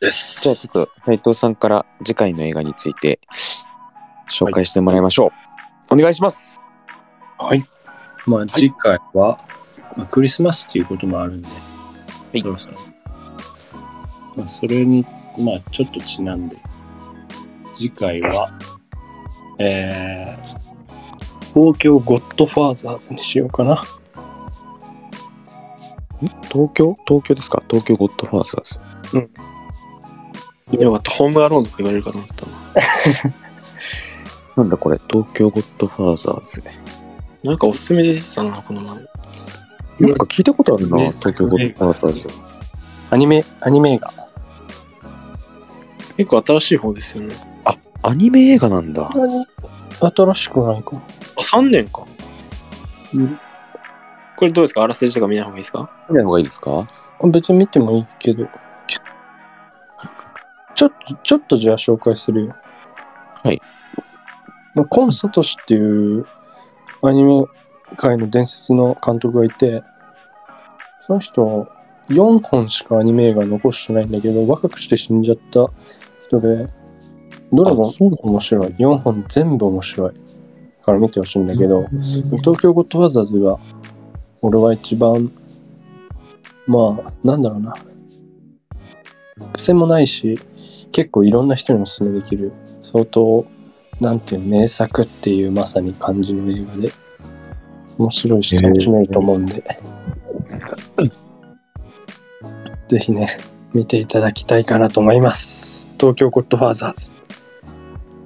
[0.00, 0.40] です。
[0.44, 3.20] じゃあちょっと斉藤さんから次回の映画について
[4.30, 5.32] 紹介してもらいましょ
[5.90, 6.58] う、お願いします。
[7.36, 7.62] はい。
[8.24, 9.44] まあ、次回は、
[9.98, 11.48] まあ、クリスマスっていうこともあるんで、
[12.32, 12.40] い。
[12.40, 12.76] そろそろ。
[14.34, 15.04] まあ、それに、
[15.38, 16.56] まあ、ちょっとちなんで、
[17.74, 18.50] 次回は、
[19.60, 23.80] えー、東京ゴッドファーザーズにしようかな。
[26.50, 26.94] 東京？
[27.06, 27.62] 東京ですか？
[27.68, 29.28] 東京ゴッドファーザー
[30.70, 31.10] ズよかった。
[31.12, 32.52] ホームアローンとか言われるかと思ったな。
[34.56, 35.00] なんだこれ？
[35.10, 36.62] 東京ゴッドファーザーズ
[37.44, 38.88] なんかおすすめでしたな、この前。
[38.90, 42.28] なんか聞いたことあるな、ね東京ゴッドファーザーズ。
[43.10, 44.12] アニメ、アニメ映画。
[46.16, 47.34] 結構新しい方ですよね。
[48.02, 49.10] アニメ映画なんだ。
[49.14, 49.46] 何
[50.00, 50.96] 新しくないか。
[51.36, 52.04] あ、3年か。
[53.14, 53.38] うん
[54.36, 54.82] これどうですか？
[54.82, 55.90] あらすじとか見ない方がいいですか？
[56.08, 56.86] 見ない方がいいですか？
[57.32, 58.46] 別に見てもいいけど。
[60.76, 62.56] ちょっと、ちょっとじゃあ紹介するよ。
[63.42, 63.60] はい。
[64.74, 66.24] まあ、コン・サトシっていう
[67.02, 67.44] アニメ
[67.96, 69.82] 界の伝説の監督がいて、
[71.00, 71.66] その人、
[72.10, 75.66] 4本しかアニメ映画残してないんだけど、若くして死んじゃった
[76.28, 76.68] 人で、
[77.52, 78.66] どれもあそう面白い。
[78.78, 80.28] 4本全部面白い。
[80.88, 81.86] から見てほしいんだけど、
[82.40, 83.58] 東京ゴッドファーザーズが、
[84.40, 85.30] 俺は一番、
[86.66, 87.74] まあ、なんだろうな。
[89.52, 90.40] 癖もないし、
[90.90, 93.44] 結構いろんな人にお勧めできる、相当、
[94.00, 96.90] なんていう名作っていうまさに感じの映画で、
[97.98, 99.62] 面白いし楽しめると思うんで、
[102.88, 103.28] ぜひね、
[103.74, 105.90] 見ていただきたいかなと思います。
[105.98, 107.27] 東京ゴッドファーザーズ。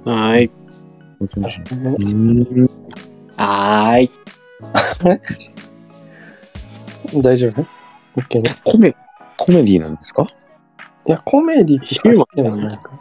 [0.05, 0.51] はい。
[1.19, 1.27] うん
[3.37, 4.11] はーい。
[7.21, 7.65] 大丈夫
[8.15, 8.49] ?OK ね。
[8.63, 8.95] コメ、
[9.37, 10.27] コメディなんですか？
[11.05, 12.91] いや、コメディって言ってもないか。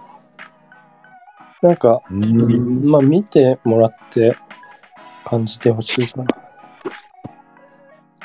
[1.63, 2.85] なんか、うん。
[2.89, 4.37] まあ見てもらって
[5.25, 6.27] 感じてほしいかな。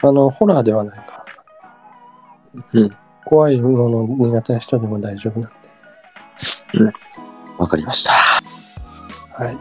[0.01, 1.25] あの、ホラーではないか
[2.55, 2.63] ら。
[2.73, 5.57] うん怖いもの苦手な人でも大丈夫なんで。
[7.57, 8.13] わかりました。
[9.37, 9.57] はい。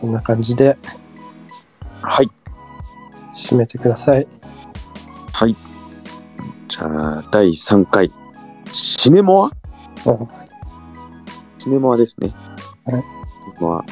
[0.00, 0.78] そんな感じで
[2.00, 2.30] はい。
[3.34, 4.26] 締めてください。
[5.32, 5.54] はい。
[6.68, 8.10] じゃあ、第3回、
[8.72, 9.50] シネモア？
[10.10, 10.28] うん
[11.58, 12.32] シネモアですね。
[12.86, 13.02] はい。
[13.02, 13.84] シネモア、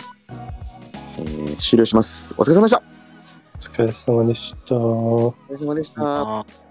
[1.19, 2.35] えー終了します。
[2.39, 2.83] お疲れ様でした。
[3.55, 4.75] お疲れ様でした。
[4.77, 6.68] お疲れ様でした。